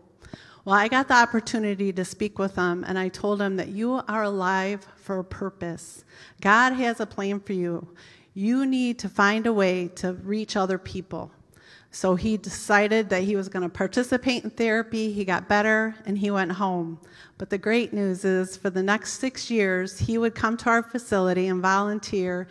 Well, 0.65 0.75
I 0.75 0.89
got 0.89 1.07
the 1.07 1.13
opportunity 1.13 1.93
to 1.93 2.03
speak 2.03 2.37
with 2.37 2.55
him, 2.55 2.83
and 2.85 2.99
I 2.99 3.07
told 3.07 3.41
him 3.41 3.55
that 3.55 3.69
you 3.69 4.01
are 4.07 4.23
alive 4.23 4.85
for 4.97 5.19
a 5.19 5.23
purpose. 5.23 6.03
God 6.41 6.73
has 6.73 6.99
a 6.99 7.05
plan 7.05 7.39
for 7.39 7.53
you. 7.53 7.87
You 8.33 8.65
need 8.65 8.99
to 8.99 9.07
find 9.07 9.47
a 9.47 9.53
way 9.53 9.87
to 9.95 10.13
reach 10.13 10.57
other 10.57 10.77
people. 10.77 11.31
So 11.89 12.15
he 12.15 12.35
decided 12.37 13.09
that 13.09 13.23
he 13.23 13.35
was 13.35 13.47
going 13.49 13.63
to 13.63 13.69
participate 13.69 14.43
in 14.43 14.49
therapy. 14.49 15.11
He 15.13 15.23
got 15.23 15.47
better 15.47 15.95
and 16.05 16.17
he 16.17 16.29
went 16.29 16.51
home. 16.51 16.99
But 17.37 17.49
the 17.49 17.57
great 17.57 17.93
news 17.93 18.25
is, 18.25 18.57
for 18.57 18.69
the 18.69 18.83
next 18.83 19.13
six 19.13 19.49
years, 19.49 19.97
he 19.99 20.17
would 20.17 20.35
come 20.35 20.57
to 20.57 20.69
our 20.69 20.83
facility 20.83 21.47
and 21.47 21.61
volunteer, 21.61 22.47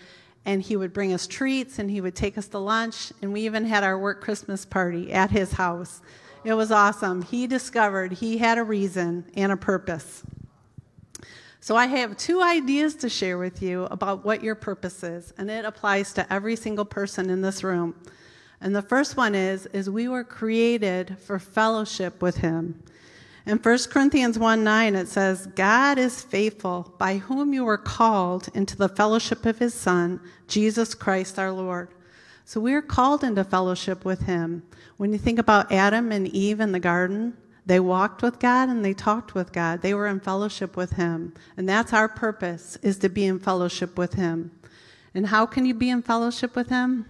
and 0.46 0.62
he 0.62 0.76
would 0.76 0.92
bring 0.92 1.12
us 1.12 1.26
treats 1.26 1.78
and 1.78 1.90
he 1.90 2.00
would 2.00 2.14
take 2.14 2.38
us 2.38 2.48
to 2.48 2.58
lunch. 2.58 3.12
And 3.20 3.32
we 3.32 3.42
even 3.42 3.66
had 3.66 3.84
our 3.84 3.98
work 3.98 4.22
Christmas 4.22 4.64
party 4.64 5.12
at 5.12 5.30
his 5.30 5.52
house. 5.52 6.00
It 6.44 6.54
was 6.54 6.70
awesome. 6.70 7.22
He 7.22 7.48
discovered 7.48 8.12
he 8.12 8.38
had 8.38 8.56
a 8.56 8.62
reason 8.62 9.26
and 9.34 9.50
a 9.50 9.56
purpose. 9.56 10.22
So 11.58 11.74
I 11.74 11.86
have 11.86 12.16
two 12.16 12.40
ideas 12.40 12.94
to 12.96 13.08
share 13.08 13.38
with 13.38 13.60
you 13.60 13.86
about 13.86 14.24
what 14.24 14.44
your 14.44 14.54
purpose 14.54 15.02
is, 15.02 15.34
and 15.36 15.50
it 15.50 15.64
applies 15.64 16.12
to 16.12 16.32
every 16.32 16.54
single 16.54 16.84
person 16.84 17.28
in 17.28 17.42
this 17.42 17.64
room. 17.64 17.96
And 18.60 18.74
the 18.74 18.82
first 18.82 19.16
one 19.16 19.34
is 19.34 19.66
is 19.66 19.90
we 19.90 20.06
were 20.06 20.22
created 20.22 21.18
for 21.18 21.40
fellowship 21.40 22.22
with 22.22 22.36
him. 22.36 22.84
In 23.46 23.58
1 23.58 23.78
Corinthians 23.90 24.38
1 24.40 24.64
9, 24.64 24.96
it 24.96 25.06
says, 25.06 25.46
God 25.54 25.98
is 25.98 26.20
faithful, 26.20 26.92
by 26.98 27.18
whom 27.18 27.54
you 27.54 27.64
were 27.64 27.78
called 27.78 28.48
into 28.54 28.76
the 28.76 28.88
fellowship 28.88 29.46
of 29.46 29.58
his 29.58 29.72
Son, 29.72 30.20
Jesus 30.48 30.96
Christ 30.96 31.38
our 31.38 31.52
Lord. 31.52 31.88
So 32.44 32.60
we're 32.60 32.82
called 32.82 33.22
into 33.22 33.44
fellowship 33.44 34.04
with 34.04 34.22
him. 34.22 34.64
When 34.96 35.12
you 35.12 35.18
think 35.18 35.38
about 35.38 35.70
Adam 35.70 36.10
and 36.10 36.26
Eve 36.28 36.58
in 36.58 36.72
the 36.72 36.80
garden, 36.80 37.36
they 37.66 37.78
walked 37.78 38.22
with 38.22 38.40
God 38.40 38.68
and 38.68 38.84
they 38.84 38.94
talked 38.94 39.34
with 39.34 39.52
God. 39.52 39.80
They 39.80 39.94
were 39.94 40.06
in 40.08 40.20
fellowship 40.20 40.76
with 40.76 40.92
him. 40.92 41.34
And 41.56 41.68
that's 41.68 41.92
our 41.92 42.08
purpose 42.08 42.76
is 42.82 42.98
to 42.98 43.08
be 43.08 43.26
in 43.26 43.38
fellowship 43.38 43.96
with 43.96 44.14
him. 44.14 44.52
And 45.14 45.26
how 45.26 45.46
can 45.46 45.66
you 45.66 45.74
be 45.74 45.90
in 45.90 46.02
fellowship 46.02 46.56
with 46.56 46.68
him? 46.68 47.06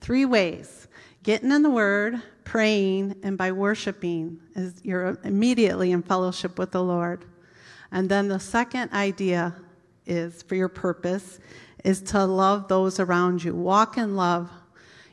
Three 0.00 0.24
ways. 0.24 0.88
Getting 1.22 1.50
in 1.50 1.62
the 1.62 1.70
word, 1.70 2.22
praying, 2.44 3.16
and 3.22 3.36
by 3.36 3.52
worshiping 3.52 4.40
is 4.54 4.80
you're 4.82 5.18
immediately 5.24 5.92
in 5.92 6.02
fellowship 6.02 6.58
with 6.58 6.70
the 6.70 6.82
Lord. 6.82 7.24
And 7.90 8.08
then 8.08 8.28
the 8.28 8.40
second 8.40 8.92
idea 8.92 9.54
is 10.06 10.42
for 10.42 10.54
your 10.54 10.68
purpose 10.68 11.38
is 11.84 12.00
to 12.00 12.24
love 12.24 12.68
those 12.68 12.98
around 13.00 13.44
you. 13.44 13.54
Walk 13.54 13.98
in 13.98 14.16
love, 14.16 14.50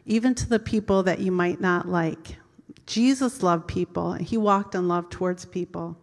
even 0.05 0.33
to 0.35 0.47
the 0.47 0.59
people 0.59 1.03
that 1.03 1.19
you 1.19 1.31
might 1.31 1.59
not 1.59 1.87
like. 1.87 2.37
Jesus 2.85 3.43
loved 3.43 3.67
people, 3.67 4.13
and 4.13 4.25
he 4.25 4.37
walked 4.37 4.75
in 4.75 4.87
love 4.87 5.09
towards 5.09 5.45
people. 5.45 5.97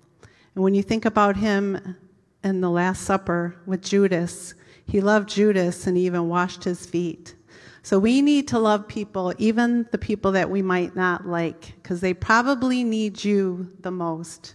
And 0.54 0.64
when 0.64 0.74
you 0.74 0.82
think 0.82 1.04
about 1.04 1.36
him 1.36 1.96
in 2.42 2.60
the 2.60 2.70
Last 2.70 3.02
Supper 3.02 3.56
with 3.66 3.82
Judas, 3.82 4.54
he 4.86 5.00
loved 5.00 5.28
Judas 5.28 5.86
and 5.86 5.98
even 5.98 6.28
washed 6.28 6.64
his 6.64 6.86
feet. 6.86 7.34
So 7.82 7.98
we 7.98 8.22
need 8.22 8.48
to 8.48 8.58
love 8.58 8.88
people, 8.88 9.32
even 9.38 9.86
the 9.92 9.98
people 9.98 10.32
that 10.32 10.50
we 10.50 10.62
might 10.62 10.94
not 10.94 11.26
like, 11.26 11.74
because 11.82 12.00
they 12.00 12.12
probably 12.12 12.84
need 12.84 13.24
you 13.24 13.68
the 13.80 13.90
most. 13.90 14.54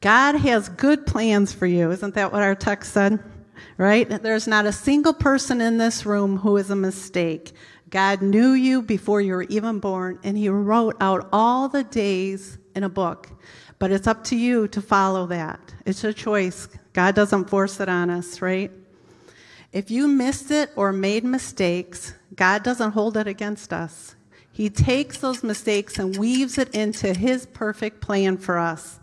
God 0.00 0.34
has 0.36 0.68
good 0.68 1.06
plans 1.06 1.52
for 1.52 1.66
you. 1.66 1.90
Isn't 1.90 2.14
that 2.14 2.32
what 2.32 2.42
our 2.42 2.54
text 2.54 2.92
said? 2.92 3.22
Right? 3.76 4.08
There's 4.08 4.48
not 4.48 4.66
a 4.66 4.72
single 4.72 5.14
person 5.14 5.60
in 5.60 5.78
this 5.78 6.04
room 6.04 6.38
who 6.38 6.56
is 6.56 6.70
a 6.70 6.76
mistake. 6.76 7.52
God 7.90 8.22
knew 8.22 8.52
you 8.52 8.82
before 8.82 9.20
you 9.20 9.34
were 9.34 9.42
even 9.44 9.78
born, 9.78 10.18
and 10.24 10.36
He 10.36 10.48
wrote 10.48 10.96
out 11.00 11.28
all 11.32 11.68
the 11.68 11.84
days 11.84 12.58
in 12.74 12.84
a 12.84 12.88
book. 12.88 13.28
But 13.78 13.92
it's 13.92 14.06
up 14.06 14.24
to 14.24 14.36
you 14.36 14.66
to 14.68 14.80
follow 14.80 15.26
that. 15.26 15.74
It's 15.84 16.02
a 16.02 16.12
choice. 16.12 16.68
God 16.94 17.14
doesn't 17.14 17.50
force 17.50 17.78
it 17.80 17.88
on 17.88 18.10
us, 18.10 18.40
right? 18.40 18.70
If 19.72 19.90
you 19.90 20.06
missed 20.06 20.50
it 20.50 20.70
or 20.76 20.92
made 20.92 21.24
mistakes, 21.24 22.12
God 22.34 22.62
doesn't 22.62 22.92
hold 22.92 23.16
it 23.16 23.26
against 23.26 23.72
us. 23.72 24.14
He 24.52 24.68
takes 24.68 25.16
those 25.16 25.42
mistakes 25.42 25.98
and 25.98 26.16
weaves 26.18 26.58
it 26.58 26.74
into 26.74 27.14
His 27.14 27.46
perfect 27.46 28.02
plan 28.02 28.36
for 28.36 28.58
us. 28.58 29.00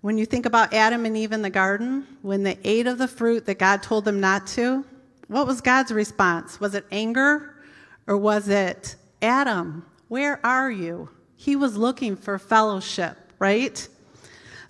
When 0.00 0.16
you 0.16 0.26
think 0.26 0.46
about 0.46 0.72
Adam 0.72 1.06
and 1.06 1.16
Eve 1.16 1.32
in 1.32 1.42
the 1.42 1.50
garden, 1.50 2.06
when 2.22 2.44
they 2.44 2.58
ate 2.62 2.86
of 2.86 2.98
the 2.98 3.08
fruit 3.08 3.46
that 3.46 3.58
God 3.58 3.82
told 3.82 4.04
them 4.04 4.20
not 4.20 4.46
to, 4.48 4.84
what 5.26 5.46
was 5.46 5.60
God's 5.60 5.90
response? 5.90 6.60
Was 6.60 6.74
it 6.74 6.86
anger? 6.92 7.56
Or 8.06 8.16
was 8.16 8.48
it, 8.48 8.96
Adam, 9.22 9.84
where 10.08 10.44
are 10.46 10.70
you? 10.70 11.08
He 11.36 11.56
was 11.56 11.76
looking 11.76 12.16
for 12.16 12.38
fellowship, 12.38 13.16
right? 13.38 13.88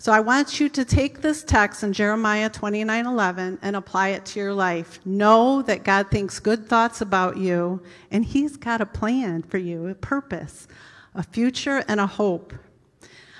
So 0.05 0.11
I 0.11 0.19
want 0.19 0.59
you 0.59 0.69
to 0.69 0.85
take 0.85 1.21
this 1.21 1.43
text 1.43 1.81
in 1.81 1.91
Jeremiah 1.91 2.47
29 2.47 3.07
11 3.07 3.57
and 3.63 3.75
apply 3.75 4.09
it 4.09 4.23
to 4.27 4.39
your 4.39 4.53
life. 4.53 5.03
Know 5.03 5.63
that 5.63 5.83
God 5.83 6.11
thinks 6.11 6.37
good 6.37 6.69
thoughts 6.69 7.01
about 7.01 7.37
you, 7.37 7.81
and 8.11 8.23
He's 8.23 8.55
got 8.55 8.81
a 8.81 8.85
plan 8.85 9.41
for 9.41 9.57
you, 9.57 9.87
a 9.87 9.95
purpose, 9.95 10.67
a 11.15 11.23
future, 11.23 11.83
and 11.87 11.99
a 11.99 12.05
hope. 12.05 12.53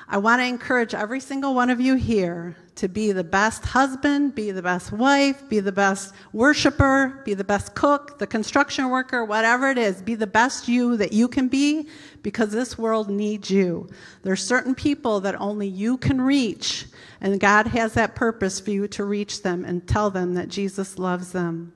I 0.08 0.18
want 0.20 0.40
to 0.40 0.46
encourage 0.46 0.94
every 0.94 1.20
single 1.20 1.56
one 1.56 1.72
of 1.72 1.82
you 1.82 1.96
here 1.96 2.56
to 2.76 2.88
be 2.88 3.12
the 3.12 3.24
best 3.24 3.66
husband, 3.66 4.36
be 4.36 4.52
the 4.52 4.62
best 4.62 4.92
wife, 4.92 5.48
be 5.50 5.60
the 5.60 5.72
best 5.72 6.14
worshiper, 6.32 7.22
be 7.26 7.34
the 7.34 7.44
best 7.44 7.74
cook, 7.74 8.20
the 8.20 8.28
construction 8.28 8.90
worker, 8.90 9.26
whatever 9.26 9.70
it 9.70 9.78
is. 9.78 10.02
Be 10.02 10.14
the 10.14 10.28
best 10.28 10.68
you 10.68 10.96
that 10.98 11.12
you 11.12 11.28
can 11.28 11.48
be 11.48 11.88
because 12.22 12.52
this 12.52 12.78
world 12.78 13.10
needs 13.10 13.50
you. 13.50 13.90
There's 14.22 14.44
certain 14.44 14.76
people 14.76 15.22
that 15.22 15.40
only 15.42 15.68
you 15.68 15.98
can 15.98 16.22
reach, 16.22 16.86
and 17.22 17.40
God 17.40 17.68
has 17.68 17.94
that 17.94 18.14
purpose 18.14 18.60
for 18.60 18.72
you 18.72 18.88
to 18.90 19.06
reach 19.06 19.42
them 19.42 19.66
and 19.66 19.88
tell 19.88 20.12
them 20.12 20.36
that 20.36 20.50
Jesus 20.50 21.00
loves 21.00 21.32
them. 21.32 21.74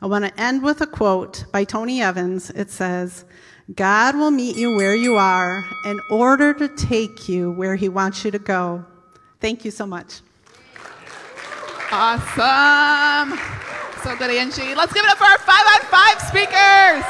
I 0.00 0.06
want 0.06 0.24
to 0.24 0.40
end 0.40 0.62
with 0.62 0.80
a 0.80 0.86
quote 0.86 1.44
by 1.52 1.62
Tony 1.62 2.02
Evans. 2.02 2.50
It 2.50 2.70
says, 2.70 3.24
God 3.74 4.16
will 4.16 4.30
meet 4.30 4.56
you 4.56 4.74
where 4.74 4.94
you 4.94 5.16
are 5.16 5.64
in 5.84 6.00
order 6.10 6.52
to 6.54 6.68
take 6.68 7.28
you 7.28 7.52
where 7.52 7.76
he 7.76 7.88
wants 7.88 8.24
you 8.24 8.30
to 8.30 8.38
go. 8.38 8.84
Thank 9.40 9.64
you 9.64 9.70
so 9.70 9.86
much. 9.86 10.20
Awesome. 11.90 13.38
So 14.02 14.16
good, 14.16 14.30
Angie. 14.30 14.74
Let's 14.74 14.92
give 14.92 15.04
it 15.04 15.10
up 15.10 15.18
for 15.18 15.24
our 15.24 15.38
five 15.38 15.64
on 15.74 15.80
five 15.88 16.20
speakers. 16.22 17.04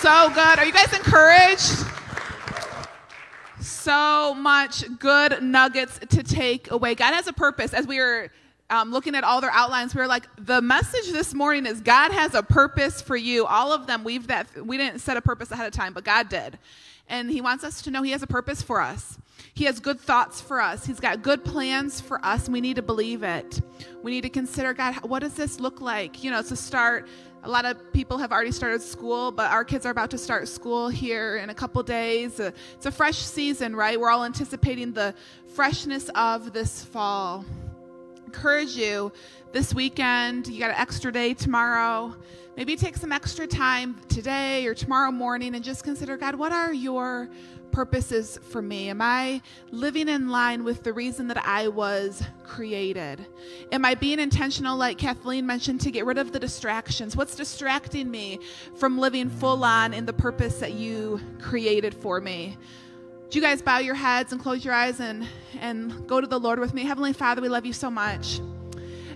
So 0.00 0.30
good. 0.34 0.58
Are 0.58 0.64
you 0.64 0.72
guys 0.72 0.92
encouraged? 0.92 1.86
So 3.60 4.34
much 4.34 4.84
good 4.98 5.42
nuggets 5.42 6.00
to 6.10 6.22
take 6.22 6.70
away. 6.70 6.94
God 6.94 7.14
has 7.14 7.26
a 7.26 7.32
purpose. 7.32 7.72
As 7.72 7.86
we 7.86 7.98
were 7.98 8.30
um, 8.70 8.90
looking 8.90 9.14
at 9.14 9.24
all 9.24 9.40
their 9.40 9.50
outlines, 9.50 9.94
we 9.94 10.00
were 10.00 10.06
like, 10.06 10.26
the 10.38 10.62
message 10.62 11.12
this 11.12 11.34
morning 11.34 11.66
is 11.66 11.80
God 11.80 12.12
has 12.12 12.34
a 12.34 12.42
purpose 12.42 13.02
for 13.02 13.16
you. 13.16 13.44
All 13.46 13.72
of 13.72 13.86
them, 13.86 14.04
we've 14.04 14.26
that 14.28 14.46
we 14.64 14.76
didn't 14.76 15.00
set 15.00 15.16
a 15.16 15.22
purpose 15.22 15.50
ahead 15.50 15.66
of 15.66 15.72
time, 15.72 15.92
but 15.92 16.04
God 16.04 16.28
did, 16.28 16.58
and 17.08 17.30
He 17.30 17.40
wants 17.40 17.62
us 17.64 17.82
to 17.82 17.90
know 17.90 18.02
He 18.02 18.12
has 18.12 18.22
a 18.22 18.26
purpose 18.26 18.62
for 18.62 18.80
us. 18.80 19.18
He 19.52 19.64
has 19.64 19.78
good 19.80 20.00
thoughts 20.00 20.40
for 20.40 20.60
us. 20.60 20.86
He's 20.86 20.98
got 20.98 21.22
good 21.22 21.44
plans 21.44 22.00
for 22.00 22.24
us, 22.24 22.48
we 22.48 22.60
need 22.60 22.76
to 22.76 22.82
believe 22.82 23.22
it. 23.22 23.60
We 24.02 24.10
need 24.10 24.22
to 24.22 24.30
consider 24.30 24.72
God, 24.72 24.94
what 25.08 25.20
does 25.20 25.34
this 25.34 25.60
look 25.60 25.80
like? 25.80 26.24
You 26.24 26.30
know, 26.30 26.42
to 26.42 26.56
start. 26.56 27.08
A 27.42 27.48
lot 27.48 27.66
of 27.66 27.92
people 27.92 28.16
have 28.16 28.32
already 28.32 28.52
started 28.52 28.80
school, 28.80 29.30
but 29.30 29.50
our 29.50 29.66
kids 29.66 29.84
are 29.84 29.90
about 29.90 30.10
to 30.12 30.18
start 30.18 30.48
school 30.48 30.88
here 30.88 31.36
in 31.36 31.50
a 31.50 31.54
couple 31.54 31.82
days. 31.82 32.40
It's 32.40 32.86
a 32.86 32.90
fresh 32.90 33.18
season, 33.18 33.76
right? 33.76 34.00
We're 34.00 34.08
all 34.08 34.24
anticipating 34.24 34.94
the 34.94 35.14
freshness 35.54 36.08
of 36.14 36.54
this 36.54 36.82
fall. 36.82 37.44
Encourage 38.34 38.74
you 38.74 39.12
this 39.52 39.72
weekend. 39.72 40.48
You 40.48 40.58
got 40.58 40.70
an 40.70 40.76
extra 40.76 41.12
day 41.12 41.34
tomorrow. 41.34 42.16
Maybe 42.56 42.74
take 42.74 42.96
some 42.96 43.12
extra 43.12 43.46
time 43.46 43.96
today 44.08 44.66
or 44.66 44.74
tomorrow 44.74 45.12
morning 45.12 45.54
and 45.54 45.62
just 45.62 45.84
consider 45.84 46.16
God, 46.16 46.34
what 46.34 46.50
are 46.50 46.72
your 46.72 47.30
purposes 47.70 48.40
for 48.50 48.60
me? 48.60 48.88
Am 48.88 49.00
I 49.00 49.40
living 49.70 50.08
in 50.08 50.30
line 50.30 50.64
with 50.64 50.82
the 50.82 50.92
reason 50.92 51.28
that 51.28 51.46
I 51.46 51.68
was 51.68 52.24
created? 52.42 53.24
Am 53.70 53.84
I 53.84 53.94
being 53.94 54.18
intentional, 54.18 54.76
like 54.76 54.98
Kathleen 54.98 55.46
mentioned, 55.46 55.80
to 55.82 55.92
get 55.92 56.04
rid 56.04 56.18
of 56.18 56.32
the 56.32 56.40
distractions? 56.40 57.16
What's 57.16 57.36
distracting 57.36 58.10
me 58.10 58.40
from 58.74 58.98
living 58.98 59.30
full 59.30 59.62
on 59.62 59.94
in 59.94 60.06
the 60.06 60.12
purpose 60.12 60.58
that 60.58 60.72
you 60.72 61.20
created 61.40 61.94
for 61.94 62.20
me? 62.20 62.58
You 63.34 63.40
guys 63.40 63.62
bow 63.62 63.78
your 63.78 63.96
heads 63.96 64.30
and 64.30 64.40
close 64.40 64.64
your 64.64 64.74
eyes 64.74 65.00
and, 65.00 65.26
and 65.58 66.06
go 66.06 66.20
to 66.20 66.26
the 66.26 66.38
Lord 66.38 66.60
with 66.60 66.72
me? 66.72 66.84
Heavenly 66.84 67.12
Father, 67.12 67.42
we 67.42 67.48
love 67.48 67.66
you 67.66 67.72
so 67.72 67.90
much. 67.90 68.40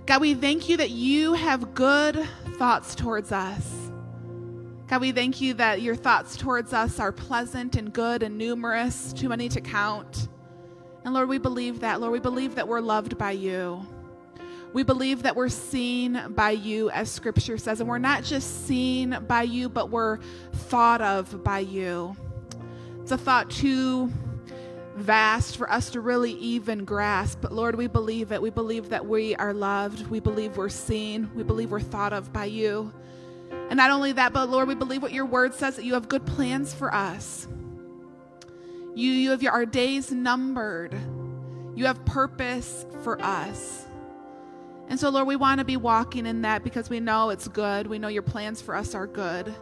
God, 0.06 0.20
we 0.20 0.34
thank 0.34 0.68
you 0.68 0.76
that 0.78 0.90
you 0.90 1.34
have 1.34 1.72
good 1.72 2.26
thoughts 2.56 2.96
towards 2.96 3.30
us. 3.30 3.92
God, 4.88 5.02
we 5.02 5.12
thank 5.12 5.40
you 5.40 5.54
that 5.54 5.82
your 5.82 5.94
thoughts 5.94 6.36
towards 6.36 6.72
us 6.72 6.98
are 6.98 7.12
pleasant 7.12 7.76
and 7.76 7.92
good 7.92 8.24
and 8.24 8.36
numerous, 8.36 9.12
too 9.12 9.28
many 9.28 9.48
to 9.50 9.60
count. 9.60 10.26
And 11.04 11.14
Lord, 11.14 11.28
we 11.28 11.38
believe 11.38 11.78
that. 11.80 12.00
Lord, 12.00 12.12
we 12.12 12.18
believe 12.18 12.56
that 12.56 12.66
we're 12.66 12.80
loved 12.80 13.18
by 13.18 13.30
you. 13.30 13.86
We 14.72 14.82
believe 14.82 15.22
that 15.22 15.36
we're 15.36 15.48
seen 15.48 16.20
by 16.30 16.50
you, 16.50 16.90
as 16.90 17.08
scripture 17.08 17.56
says. 17.56 17.78
And 17.78 17.88
we're 17.88 17.98
not 17.98 18.24
just 18.24 18.66
seen 18.66 19.16
by 19.28 19.42
you, 19.42 19.68
but 19.68 19.90
we're 19.90 20.18
thought 20.52 21.02
of 21.02 21.44
by 21.44 21.60
you. 21.60 22.16
It's 23.08 23.14
a 23.14 23.24
thought 23.24 23.48
too 23.48 24.12
vast 24.96 25.56
for 25.56 25.72
us 25.72 25.88
to 25.92 26.02
really 26.02 26.32
even 26.32 26.84
grasp. 26.84 27.38
But 27.40 27.52
Lord, 27.52 27.74
we 27.74 27.86
believe 27.86 28.32
it. 28.32 28.42
We 28.42 28.50
believe 28.50 28.90
that 28.90 29.06
we 29.06 29.34
are 29.36 29.54
loved. 29.54 30.08
We 30.08 30.20
believe 30.20 30.58
we're 30.58 30.68
seen. 30.68 31.30
We 31.34 31.42
believe 31.42 31.70
we're 31.70 31.80
thought 31.80 32.12
of 32.12 32.34
by 32.34 32.44
you. 32.44 32.92
And 33.50 33.78
not 33.78 33.90
only 33.90 34.12
that, 34.12 34.34
but 34.34 34.50
Lord, 34.50 34.68
we 34.68 34.74
believe 34.74 35.00
what 35.00 35.14
your 35.14 35.24
word 35.24 35.54
says 35.54 35.76
that 35.76 35.86
you 35.86 35.94
have 35.94 36.10
good 36.10 36.26
plans 36.26 36.74
for 36.74 36.94
us. 36.94 37.48
You, 38.94 39.10
you 39.10 39.30
have 39.30 39.42
your, 39.42 39.52
our 39.52 39.64
days 39.64 40.12
numbered. 40.12 40.94
You 41.76 41.86
have 41.86 42.04
purpose 42.04 42.84
for 43.04 43.18
us. 43.22 43.86
And 44.88 45.00
so, 45.00 45.08
Lord, 45.08 45.26
we 45.26 45.36
want 45.36 45.60
to 45.60 45.64
be 45.64 45.78
walking 45.78 46.26
in 46.26 46.42
that 46.42 46.62
because 46.62 46.90
we 46.90 47.00
know 47.00 47.30
it's 47.30 47.48
good. 47.48 47.86
We 47.86 47.98
know 47.98 48.08
your 48.08 48.20
plans 48.20 48.60
for 48.60 48.74
us 48.74 48.94
are 48.94 49.06
good. 49.06 49.54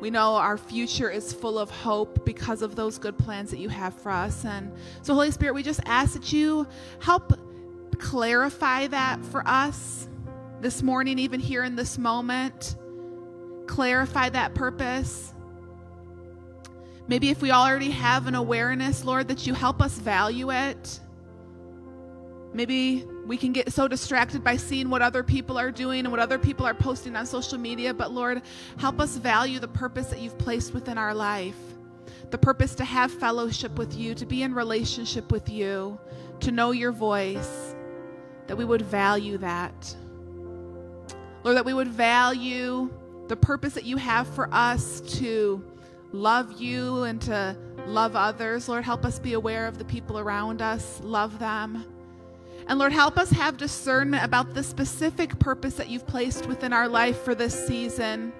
We 0.00 0.10
know 0.10 0.34
our 0.34 0.58
future 0.58 1.10
is 1.10 1.32
full 1.32 1.58
of 1.58 1.70
hope 1.70 2.24
because 2.24 2.62
of 2.62 2.76
those 2.76 2.98
good 2.98 3.16
plans 3.16 3.50
that 3.50 3.58
you 3.58 3.68
have 3.70 3.94
for 3.94 4.10
us. 4.10 4.44
And 4.44 4.72
so, 5.02 5.14
Holy 5.14 5.30
Spirit, 5.30 5.54
we 5.54 5.62
just 5.62 5.80
ask 5.86 6.12
that 6.12 6.32
you 6.32 6.66
help 7.00 7.32
clarify 7.98 8.86
that 8.88 9.24
for 9.24 9.42
us 9.46 10.08
this 10.60 10.82
morning, 10.82 11.18
even 11.18 11.40
here 11.40 11.64
in 11.64 11.76
this 11.76 11.96
moment. 11.96 12.76
Clarify 13.66 14.28
that 14.30 14.54
purpose. 14.54 15.32
Maybe 17.08 17.30
if 17.30 17.40
we 17.40 17.50
already 17.50 17.90
have 17.90 18.26
an 18.26 18.34
awareness, 18.34 19.04
Lord, 19.04 19.28
that 19.28 19.46
you 19.46 19.54
help 19.54 19.80
us 19.80 19.98
value 19.98 20.52
it. 20.52 21.00
Maybe 22.52 23.06
we 23.26 23.36
can 23.36 23.52
get 23.52 23.72
so 23.72 23.88
distracted 23.88 24.44
by 24.44 24.56
seeing 24.56 24.88
what 24.88 25.02
other 25.02 25.22
people 25.22 25.58
are 25.58 25.70
doing 25.70 26.00
and 26.00 26.10
what 26.10 26.20
other 26.20 26.38
people 26.38 26.64
are 26.66 26.74
posting 26.74 27.16
on 27.16 27.26
social 27.26 27.58
media. 27.58 27.92
But 27.92 28.12
Lord, 28.12 28.42
help 28.78 29.00
us 29.00 29.16
value 29.16 29.58
the 29.58 29.68
purpose 29.68 30.06
that 30.08 30.20
you've 30.20 30.38
placed 30.38 30.74
within 30.74 30.98
our 30.98 31.14
life 31.14 31.56
the 32.30 32.38
purpose 32.38 32.74
to 32.74 32.84
have 32.84 33.12
fellowship 33.12 33.78
with 33.78 33.96
you, 33.96 34.14
to 34.14 34.26
be 34.26 34.42
in 34.42 34.54
relationship 34.54 35.30
with 35.30 35.48
you, 35.48 35.98
to 36.40 36.50
know 36.50 36.72
your 36.72 36.92
voice, 36.92 37.74
that 38.46 38.56
we 38.56 38.64
would 38.64 38.82
value 38.82 39.38
that. 39.38 39.96
Lord, 41.44 41.56
that 41.56 41.64
we 41.64 41.74
would 41.74 41.88
value 41.88 42.90
the 43.28 43.36
purpose 43.36 43.74
that 43.74 43.84
you 43.84 43.96
have 43.96 44.26
for 44.26 44.48
us 44.52 45.00
to 45.18 45.64
love 46.12 46.60
you 46.60 47.04
and 47.04 47.20
to 47.22 47.56
love 47.86 48.16
others. 48.16 48.68
Lord, 48.68 48.84
help 48.84 49.04
us 49.04 49.18
be 49.18 49.34
aware 49.34 49.66
of 49.66 49.78
the 49.78 49.84
people 49.84 50.18
around 50.18 50.62
us, 50.62 51.00
love 51.02 51.38
them. 51.38 51.84
And 52.68 52.80
Lord, 52.80 52.92
help 52.92 53.16
us 53.16 53.30
have 53.30 53.56
discernment 53.56 54.24
about 54.24 54.52
the 54.52 54.62
specific 54.62 55.38
purpose 55.38 55.74
that 55.74 55.88
you've 55.88 56.06
placed 56.06 56.46
within 56.46 56.72
our 56.72 56.88
life 56.88 57.22
for 57.22 57.32
this 57.32 57.54
season, 57.66 58.32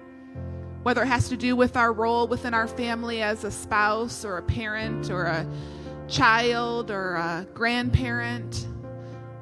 whether 0.83 1.03
it 1.03 1.07
has 1.07 1.29
to 1.29 1.37
do 1.37 1.55
with 1.55 1.77
our 1.77 1.93
role 1.93 2.27
within 2.27 2.53
our 2.53 2.67
family 2.67 3.21
as 3.21 3.45
a 3.45 3.51
spouse 3.51 4.25
or 4.25 4.37
a 4.37 4.41
parent 4.41 5.09
or 5.09 5.23
a 5.23 5.47
child 6.09 6.91
or 6.91 7.15
a 7.15 7.47
grandparent, 7.53 8.67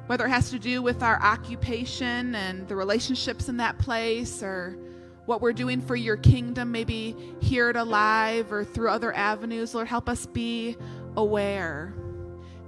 whether 0.06 0.26
it 0.26 0.30
has 0.30 0.50
to 0.50 0.58
do 0.58 0.80
with 0.82 1.02
our 1.02 1.20
occupation 1.20 2.36
and 2.36 2.68
the 2.68 2.76
relationships 2.76 3.48
in 3.48 3.56
that 3.56 3.78
place 3.78 4.40
or 4.40 4.78
what 5.24 5.40
we're 5.40 5.52
doing 5.52 5.80
for 5.80 5.96
your 5.96 6.16
kingdom, 6.16 6.70
maybe 6.70 7.34
here 7.40 7.70
at 7.70 7.76
Alive 7.76 8.52
or 8.52 8.64
through 8.64 8.88
other 8.88 9.12
avenues. 9.16 9.74
Lord, 9.74 9.88
help 9.88 10.08
us 10.08 10.26
be 10.26 10.76
aware 11.16 11.92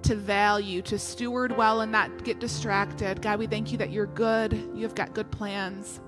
to 0.09 0.17
value, 0.17 0.81
to 0.81 0.99
steward 0.99 1.55
well 1.55 1.83
and 1.83 1.93
not 1.93 2.25
get 2.25 2.39
distracted. 2.39 3.21
God, 3.21 3.39
we 3.39 3.47
thank 3.47 3.73
you 3.73 3.77
that 3.77 3.91
you're 3.91 4.07
good. 4.07 4.55
You've 4.75 4.95
got 4.95 5.13
good 5.13 5.31
plans. 5.31 6.01